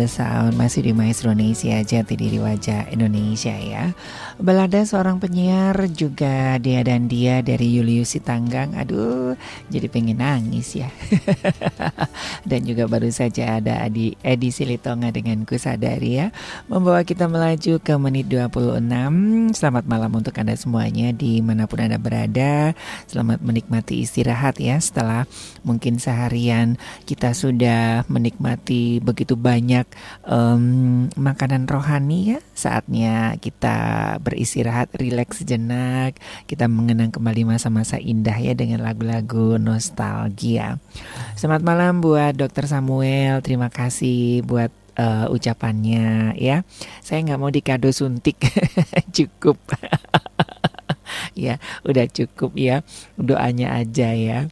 [0.00, 0.56] the Sound.
[0.56, 3.92] Masih di Maestro Indonesia Jati diri wajah Indonesia ya.
[4.40, 8.72] Belada seorang penyiar juga dia dan dia dari Julius Sitanggang.
[8.80, 9.29] Aduh
[9.72, 10.90] jadi pengen nangis ya.
[12.48, 16.34] Dan juga baru saja ada Adi, Edi Silitonga dengan Kusadari ya.
[16.66, 21.96] Membawa kita melaju ke menit 26 Selamat malam untuk Anda semuanya di mana pun Anda
[21.96, 22.74] berada.
[23.06, 25.24] Selamat menikmati istirahat ya Setelah
[25.62, 29.86] mungkin seharian kita sudah menikmati begitu banyak
[30.26, 32.38] um, makanan rohani ya.
[32.54, 36.18] Saatnya kita beristirahat, rileks sejenak.
[36.50, 40.78] Kita mengenang kembali masa-masa indah ya dengan lagu-lagu nostalgia.
[41.38, 42.68] Selamat malam buat Dr.
[42.68, 43.40] Samuel.
[43.40, 44.70] Terima kasih buat
[45.00, 46.62] uh, ucapannya ya.
[47.00, 48.36] Saya nggak mau dikado suntik,
[49.16, 49.56] cukup.
[51.38, 52.84] ya, udah cukup ya.
[53.16, 54.50] Doanya aja ya.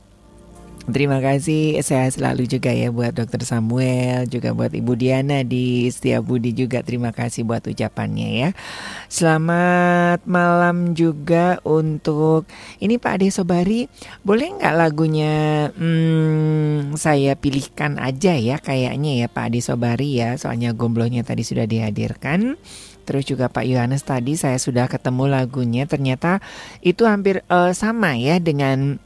[0.89, 6.25] Terima kasih saya selalu juga ya buat Dokter Samuel juga buat Ibu Diana di Setia
[6.25, 8.49] Budi juga terima kasih buat ucapannya ya.
[9.13, 12.49] Selamat malam juga untuk
[12.81, 13.85] ini Pak Ade Sobari
[14.25, 20.73] boleh nggak lagunya hmm, saya pilihkan aja ya kayaknya ya Pak Ade Sobari ya soalnya
[20.73, 22.57] gomblonya tadi sudah dihadirkan.
[23.05, 26.41] Terus juga Pak Yohanes tadi saya sudah ketemu lagunya ternyata
[26.81, 29.01] itu hampir uh, sama ya dengan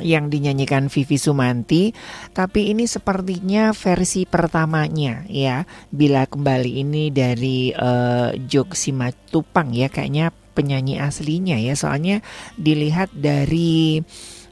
[0.00, 1.92] yang dinyanyikan Vivi Sumanti,
[2.32, 5.66] tapi ini sepertinya versi pertamanya ya.
[5.92, 11.74] Bila kembali ini dari uh, Jok Simatupang ya, kayaknya penyanyi aslinya ya.
[11.76, 12.24] Soalnya
[12.56, 14.00] dilihat dari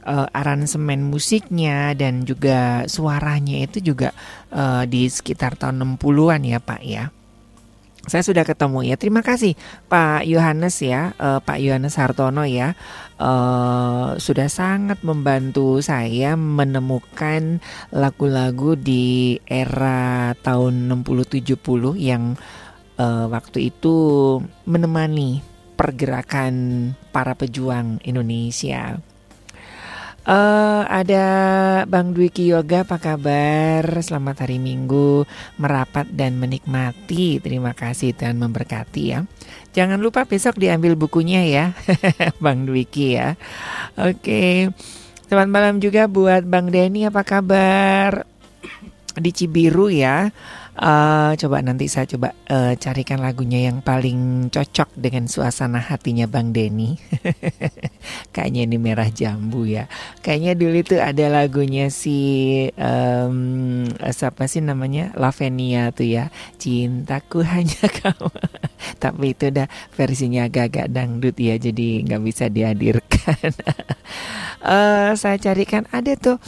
[0.04, 4.16] uh, aransemen musiknya dan juga suaranya itu juga
[4.52, 7.04] uh, di sekitar tahun 60-an ya Pak ya.
[8.08, 8.96] Saya sudah ketemu ya.
[8.96, 9.52] Terima kasih
[9.92, 12.72] Pak Yohanes ya, uh, Pak Yohanes Hartono ya
[13.20, 17.60] uh, sudah sangat membantu saya menemukan
[17.92, 22.34] lagu-lagu di era tahun 60-70 yang
[22.96, 23.96] uh, waktu itu
[24.64, 25.44] menemani
[25.76, 29.00] pergerakan para pejuang Indonesia.
[30.20, 31.24] Uh, ada
[31.88, 33.80] Bang Dwiki Yoga, apa kabar?
[34.04, 35.24] Selamat hari Minggu,
[35.56, 37.40] merapat dan menikmati.
[37.40, 39.24] Terima kasih Tuhan memberkati ya.
[39.72, 41.64] Jangan lupa besok diambil bukunya ya,
[42.44, 43.40] Bang Dwiki ya.
[43.96, 44.68] Oke,
[45.24, 48.28] selamat malam juga buat Bang Denny, apa kabar?
[49.16, 50.28] Di Cibiru ya.
[50.80, 56.56] Uh, coba nanti saya coba uh, carikan lagunya yang paling cocok dengan suasana hatinya Bang
[56.56, 56.96] Denny.
[58.34, 59.92] Kayaknya ini merah jambu ya.
[60.24, 62.16] Kayaknya dulu itu ada lagunya si
[62.80, 66.32] um, siapa sih namanya Lavenia tuh ya.
[66.56, 68.32] Cintaku hanya kamu.
[68.96, 73.52] Tapi itu udah versinya agak-agak dangdut ya, jadi nggak bisa dihadirkan.
[74.64, 76.40] uh, saya carikan ada tuh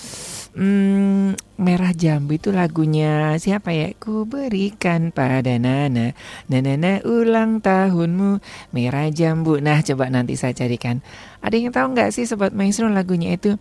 [0.53, 3.89] Hmm, Merah Jambu itu lagunya siapa ya?
[3.97, 6.13] Ku berikan pada Nana.
[6.53, 8.37] Nana ulang tahunmu.
[8.77, 9.65] Merah Jambu.
[9.65, 11.01] Nah coba nanti saya carikan.
[11.41, 13.57] Ada yang tahu nggak sih Sobat Maestro lagunya itu?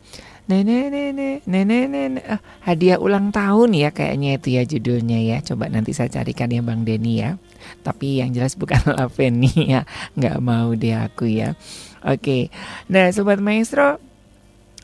[0.51, 5.39] Nene nene nene nene oh, hadiah ulang tahun ya kayaknya itu ya judulnya ya.
[5.47, 7.39] Coba nanti saya carikan ya Bang Denny ya.
[7.87, 9.87] Tapi yang jelas bukan Laveni ya.
[10.19, 11.55] Nggak mau deh aku ya.
[12.03, 12.51] Oke.
[12.91, 14.10] Nah Sobat Maestro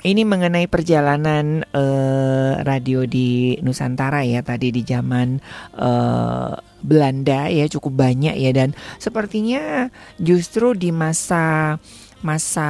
[0.06, 5.42] ini mengenai perjalanan uh, radio di Nusantara ya tadi di zaman
[5.78, 6.54] uh,
[6.86, 9.90] Belanda ya cukup banyak ya dan sepertinya
[10.22, 11.78] justru di masa
[12.22, 12.70] masa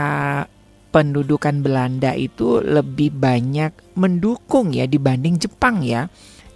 [0.91, 6.07] pendudukan Belanda itu lebih banyak mendukung ya dibanding Jepang ya.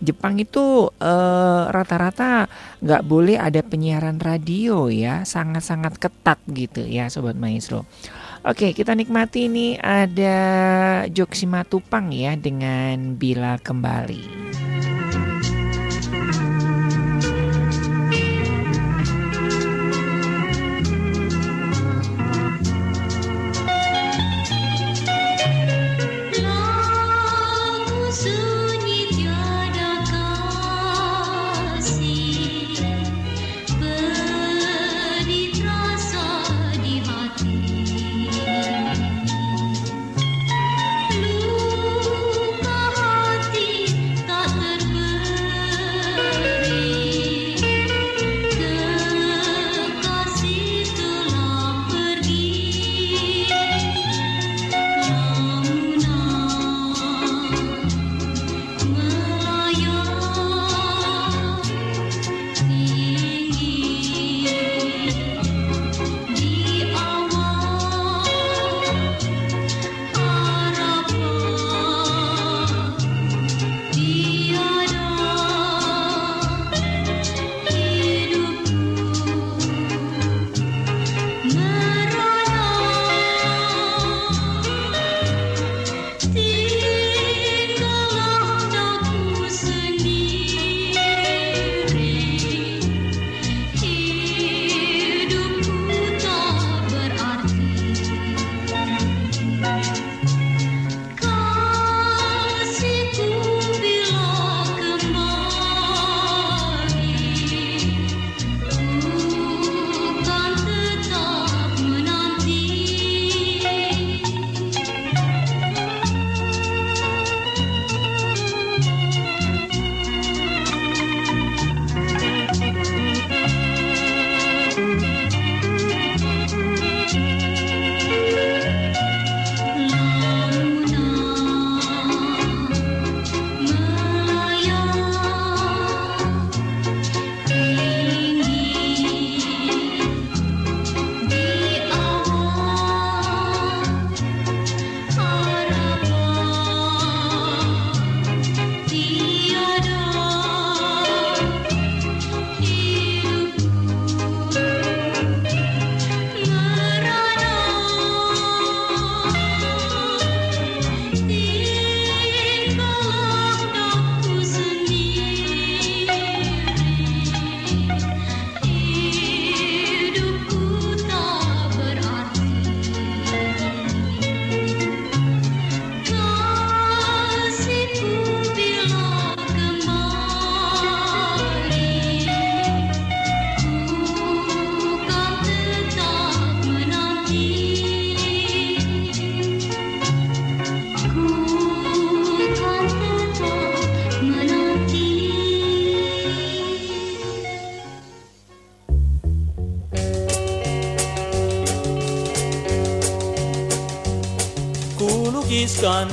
[0.02, 2.50] Jepang itu rata rata-rata
[2.82, 7.86] nggak boleh ada penyiaran radio ya, sangat-sangat ketat gitu ya, sobat maestro.
[8.42, 10.38] Oke, kita nikmati ini ada
[11.14, 14.26] Joksima Tupang ya dengan Bila Kembali.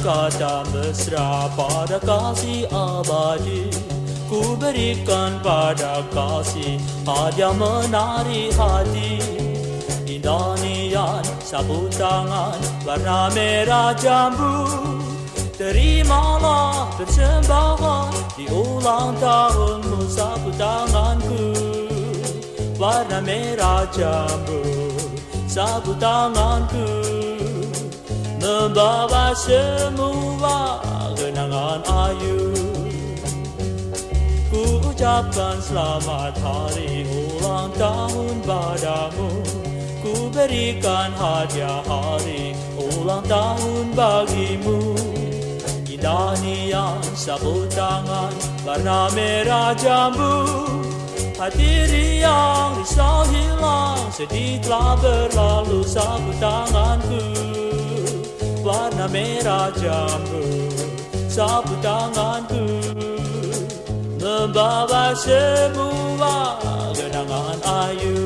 [0.03, 3.71] Kata mesra pada kasih abadi.
[4.29, 6.77] Ku berikan pada kasih
[7.09, 9.19] hadiah menari hati.
[10.05, 14.69] Indah nian sapu tangan warna merah jambu.
[15.59, 21.47] Terimalah persembahan di ulang tahunmu sapu tanganku.
[22.79, 24.63] Warna merah jambu
[25.49, 27.18] sapu tanganku
[28.49, 30.81] Membawa semua
[31.21, 32.57] kenangan ayu.
[34.49, 39.45] Ku ucapkan selamat hari ulang tahun padamu.
[40.01, 44.97] Ku berikan hadiah hari ulang tahun bagimu.
[45.85, 48.33] Indah nian sapu tangan
[48.65, 50.49] warna merah jambu.
[51.37, 57.58] Hati riang risau hilang sedih telah berlalu sapu tanganku
[58.59, 60.43] Warna merah jambu
[61.31, 62.67] sapu tanganku
[64.19, 66.59] Membawa semua
[66.91, 68.18] kenangan ayu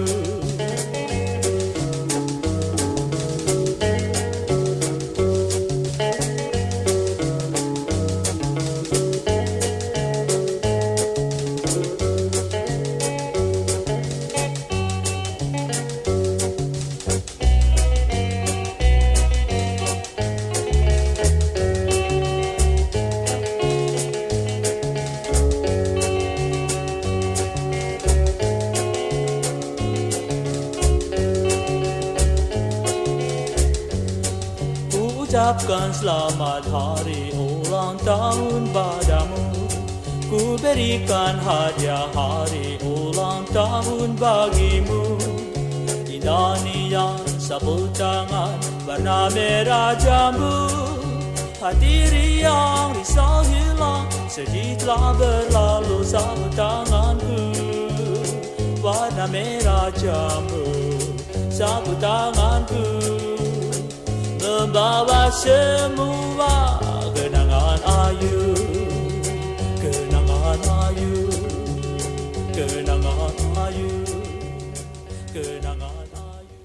[35.53, 39.69] ucapkan selamat hari ulang tahun padamu.
[40.33, 45.21] Ku berikan hadiah hari ulang tahun bagimu.
[46.09, 46.57] Indah
[47.37, 48.57] sapu tangan
[48.89, 50.73] warna merah jambu.
[51.61, 57.53] Hati riang risau hilang sedih telah berlalu sapu tanganku.
[58.81, 60.65] Warna merah jambu
[61.53, 63.22] sapu tanganku
[64.43, 66.83] membawa semua
[67.15, 67.79] kenangan
[68.11, 68.51] ayu.
[69.79, 70.61] Kenangan
[70.91, 71.15] ayu.
[72.51, 73.37] Kenangan
[73.71, 73.93] ayu.
[75.31, 76.59] Kenangan ayu.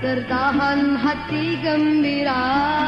[0.00, 2.79] Tertahan hati gembira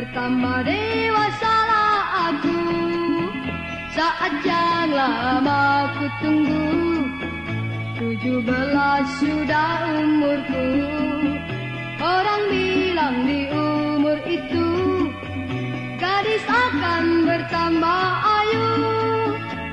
[0.00, 2.60] Bertambah dewasalah aku
[3.92, 6.72] Saat yang lama ku tunggu
[8.00, 10.68] Tujuh belas sudah umurku.
[12.00, 14.68] Orang bilang di umur itu
[16.00, 18.04] Gadis akan bertambah
[18.40, 18.68] ayu.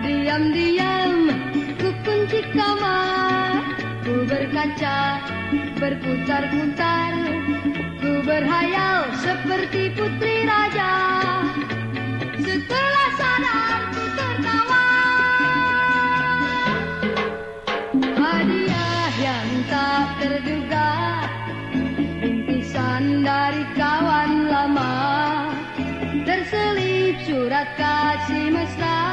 [0.03, 1.31] Diam-diam
[1.79, 3.63] ku kunci kamar
[4.03, 5.23] Ku berkaca
[5.79, 7.36] berputar-putar
[8.27, 10.93] berhayal seperti putri raja.
[12.43, 14.87] Setelah sadar ku tertawa
[18.19, 20.91] Hadiah yang tak terduga.
[22.19, 24.95] Bingkisan dari kawan lama.
[26.27, 29.06] Terselip surat kasih mesra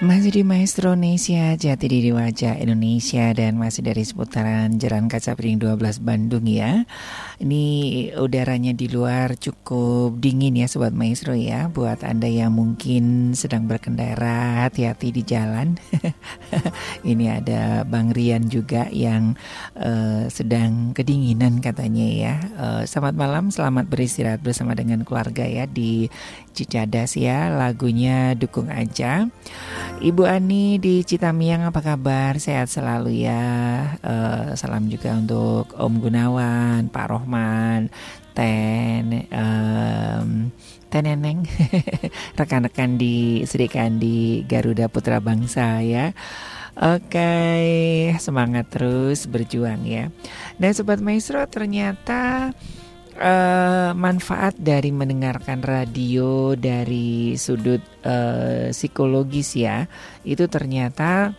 [0.00, 5.58] Masih di Maestro Indonesia, Jati Diri Wajah Indonesia dan masih dari seputaran Jalan Kaca Piring
[5.58, 6.86] 12 Bandung ya.
[7.42, 7.64] Ini
[8.14, 11.66] udaranya di luar cukup dingin ya Sobat Maestro ya.
[11.66, 15.80] Buat Anda yang mungkin sedang berkendara, hati-hati di jalan.
[17.10, 19.38] Ini ada Bang Rian juga yang
[19.78, 22.34] uh, sedang kedinginan katanya ya.
[22.56, 26.10] Uh, selamat malam, selamat beristirahat bersama dengan keluarga ya di
[26.52, 27.50] Cicadas ya.
[27.50, 29.28] Lagunya dukung aja.
[30.00, 32.40] Ibu Ani di Citamiang apa kabar?
[32.40, 33.44] Sehat selalu ya.
[34.02, 37.92] Uh, salam juga untuk Om Gunawan, Pak Rohman,
[38.34, 40.48] Ten, um,
[40.90, 41.46] Teneneng,
[42.38, 46.10] rekan-rekan di Serikan di Garuda Putra Bangsa ya.
[46.74, 47.30] Oke,
[48.18, 50.10] semangat terus berjuang ya.
[50.58, 52.50] Dan Sobat Maestro ternyata
[53.20, 59.86] uh, manfaat dari mendengarkan radio dari sudut uh, psikologis ya
[60.24, 61.36] itu ternyata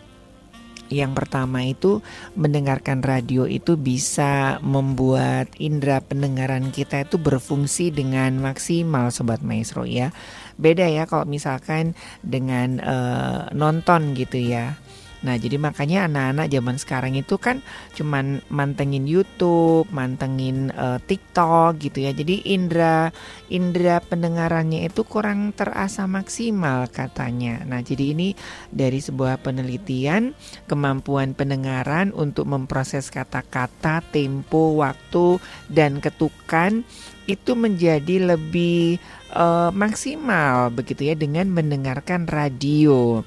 [0.92, 2.04] yang pertama itu
[2.36, 10.12] mendengarkan radio itu bisa membuat indera pendengaran kita itu berfungsi dengan maksimal sobat maestro ya.
[10.60, 14.76] Beda ya kalau misalkan dengan uh, nonton gitu ya.
[15.22, 17.62] Nah, jadi makanya anak-anak zaman sekarang itu kan
[17.94, 22.12] cuman mantengin YouTube, mantengin uh, TikTok gitu ya.
[22.12, 23.14] Jadi indera
[23.54, 27.62] indera pendengarannya itu kurang terasa maksimal katanya.
[27.70, 28.34] Nah, jadi ini
[28.74, 30.34] dari sebuah penelitian
[30.66, 35.38] kemampuan pendengaran untuk memproses kata-kata, tempo, waktu
[35.70, 36.82] dan ketukan
[37.30, 38.98] itu menjadi lebih
[39.38, 43.22] uh, maksimal begitu ya dengan mendengarkan radio.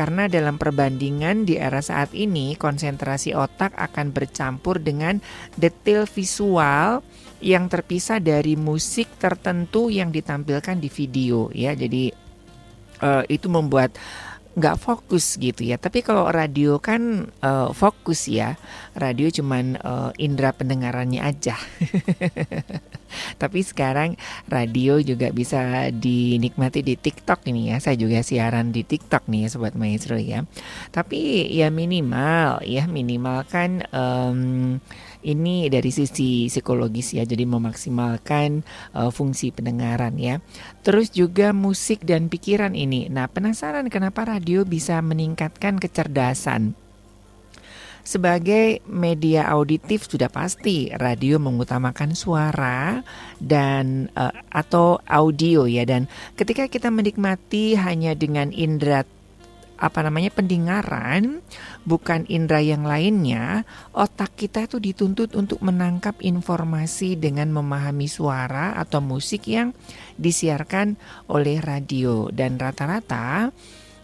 [0.00, 5.20] Karena dalam perbandingan di era saat ini konsentrasi otak akan bercampur dengan
[5.60, 7.04] detail visual
[7.44, 11.76] yang terpisah dari musik tertentu yang ditampilkan di video ya.
[11.76, 12.08] Jadi
[13.04, 13.92] uh, itu membuat
[14.50, 15.78] nggak fokus gitu ya.
[15.78, 18.58] Tapi kalau radio kan uh, fokus ya.
[18.98, 21.54] Radio cuman uh, indera pendengarannya aja.
[23.42, 24.18] Tapi sekarang
[24.50, 27.76] radio juga bisa dinikmati di TikTok ini ya.
[27.78, 30.42] Saya juga siaran di TikTok nih ya sobat maestro ya.
[30.90, 34.78] Tapi ya minimal ya minimal kan um,
[35.22, 37.24] ini dari sisi psikologis ya.
[37.24, 38.64] Jadi memaksimalkan
[38.96, 40.40] uh, fungsi pendengaran ya.
[40.80, 43.12] Terus juga musik dan pikiran ini.
[43.12, 46.76] Nah, penasaran kenapa radio bisa meningkatkan kecerdasan?
[48.00, 53.04] Sebagai media auditif sudah pasti radio mengutamakan suara
[53.36, 59.04] dan uh, atau audio ya dan ketika kita menikmati hanya dengan indera
[59.80, 61.40] apa namanya pendengaran
[61.88, 63.64] bukan indera yang lainnya
[63.96, 69.72] otak kita itu dituntut untuk menangkap informasi dengan memahami suara atau musik yang
[70.20, 71.00] disiarkan
[71.32, 72.28] oleh radio.
[72.28, 73.48] Dan rata-rata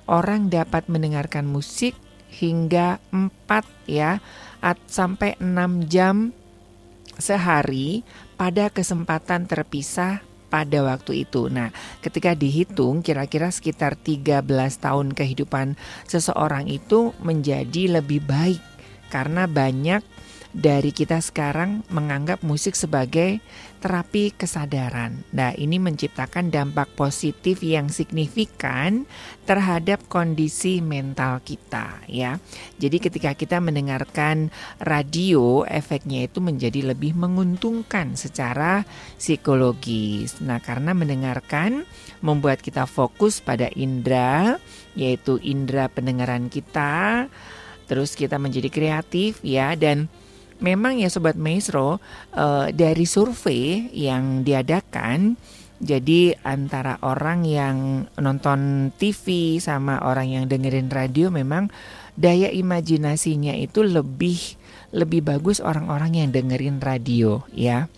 [0.09, 1.93] orang dapat mendengarkan musik
[2.33, 4.19] hingga 4 ya
[4.65, 6.33] at, sampai 6 jam
[7.17, 8.05] sehari
[8.37, 10.21] pada kesempatan terpisah
[10.57, 11.53] pada waktu itu.
[11.53, 11.69] Nah,
[12.01, 14.41] ketika dihitung kira-kira sekitar 13
[14.81, 15.77] tahun kehidupan
[16.09, 18.65] seseorang itu menjadi lebih baik
[19.13, 20.01] karena banyak
[20.57, 23.45] dari kita sekarang menganggap musik sebagai
[23.79, 25.23] terapi kesadaran.
[25.33, 29.05] Nah, ini menciptakan dampak positif yang signifikan
[29.47, 32.41] terhadap kondisi mental kita ya.
[32.77, 34.51] Jadi ketika kita mendengarkan
[34.83, 38.83] radio, efeknya itu menjadi lebih menguntungkan secara
[39.21, 40.43] psikologis.
[40.43, 41.87] Nah, karena mendengarkan
[42.25, 44.59] membuat kita fokus pada indera
[44.97, 47.29] yaitu indera pendengaran kita.
[47.87, 50.11] Terus kita menjadi kreatif ya dan
[50.61, 52.01] memang ya sobat maestro
[52.37, 55.37] uh, dari survei yang diadakan
[55.77, 61.69] jadi antara orang yang nonton TV sama orang yang dengerin radio memang
[62.17, 64.57] daya imajinasinya itu lebih
[64.97, 67.93] lebih bagus orang-orang yang dengerin radio ya.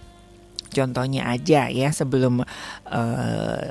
[0.74, 2.43] Contohnya aja ya sebelum
[2.90, 3.68] uh,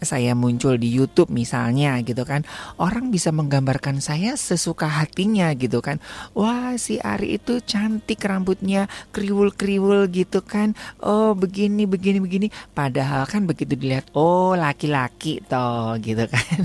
[0.00, 2.42] saya muncul di YouTube misalnya gitu kan
[2.80, 6.00] orang bisa menggambarkan saya sesuka hatinya gitu kan.
[6.32, 10.74] Wah si Ari itu cantik rambutnya kriwul-kriwul gitu kan.
[11.00, 12.46] Oh begini begini begini.
[12.72, 16.58] Padahal kan begitu dilihat oh laki-laki toh gitu kan.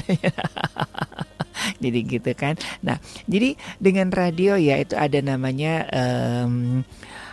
[1.83, 2.59] Jadi gitu kan.
[2.83, 6.83] Nah jadi dengan radio ya itu ada namanya um,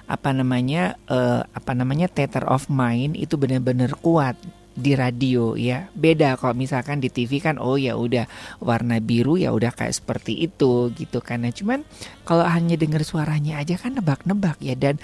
[0.07, 4.37] apa namanya uh, apa namanya theater of mind itu benar-benar kuat
[4.73, 5.89] di radio ya.
[5.93, 8.25] Beda kalau misalkan di TV kan oh ya udah
[8.61, 11.85] warna biru ya udah kayak seperti itu gitu karena cuman
[12.25, 14.75] kalau hanya dengar suaranya aja kan nebak-nebak ya.
[14.77, 14.97] Dan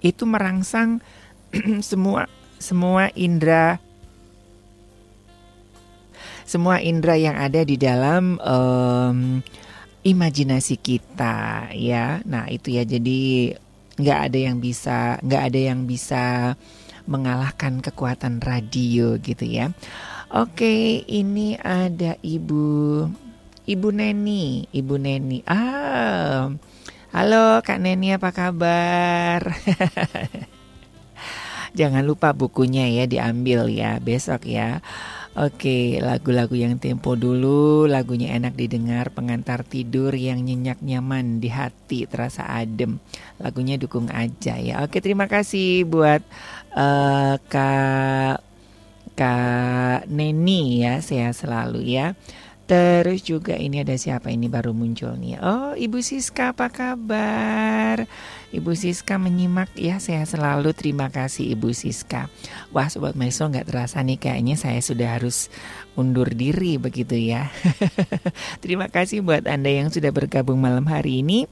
[0.00, 1.02] itu merangsang
[1.84, 2.30] semua
[2.60, 3.80] semua indera
[6.50, 9.38] semua indera yang ada di dalam um,
[10.02, 12.18] imajinasi kita ya.
[12.26, 12.82] Nah itu ya.
[12.82, 13.54] Jadi
[14.00, 16.56] nggak ada yang bisa nggak ada yang bisa
[17.10, 19.74] mengalahkan kekuatan radio gitu ya.
[20.30, 22.62] Oke, ini ada Ibu
[23.66, 25.42] Ibu Neni, Ibu Neni.
[25.44, 26.54] Ah.
[27.10, 29.42] Halo Kak Neni apa kabar?
[31.78, 34.78] Jangan lupa bukunya ya diambil ya besok ya.
[35.30, 42.02] Oke, lagu-lagu yang tempo dulu, lagunya enak didengar, pengantar tidur yang nyenyak nyaman di hati,
[42.10, 42.98] terasa adem.
[43.38, 44.82] Lagunya dukung aja ya.
[44.82, 46.18] Oke, terima kasih buat
[46.74, 48.42] uh, Kak
[49.14, 52.18] Kak Neni ya, saya selalu ya.
[52.70, 55.42] Terus juga ini ada siapa ini baru muncul nih.
[55.42, 58.06] Oh, Ibu Siska apa kabar?
[58.54, 62.30] Ibu Siska menyimak ya saya selalu terima kasih Ibu Siska.
[62.70, 65.50] Wah Sobat Meso nggak terasa nih kayaknya saya sudah harus
[65.98, 67.50] undur diri begitu ya.
[68.62, 71.50] terima kasih buat Anda yang sudah bergabung malam hari ini.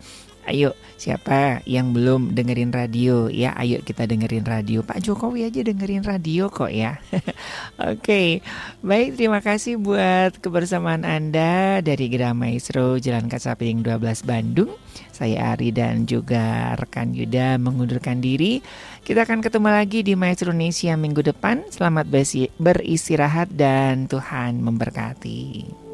[0.48, 3.52] Ayo, siapa yang belum dengerin radio ya?
[3.52, 4.80] Ayo kita dengerin radio.
[4.80, 6.96] Pak Jokowi aja dengerin radio kok ya.
[7.12, 8.28] Oke, okay.
[8.80, 14.72] baik terima kasih buat kebersamaan Anda dari Gerah Maestro Jalan Kasapiring 12 Bandung.
[15.12, 18.64] Saya Ari dan juga rekan Yuda mengundurkan diri.
[19.04, 21.68] Kita akan ketemu lagi di Maestro Indonesia minggu depan.
[21.68, 22.08] Selamat
[22.56, 25.87] beristirahat dan Tuhan memberkati.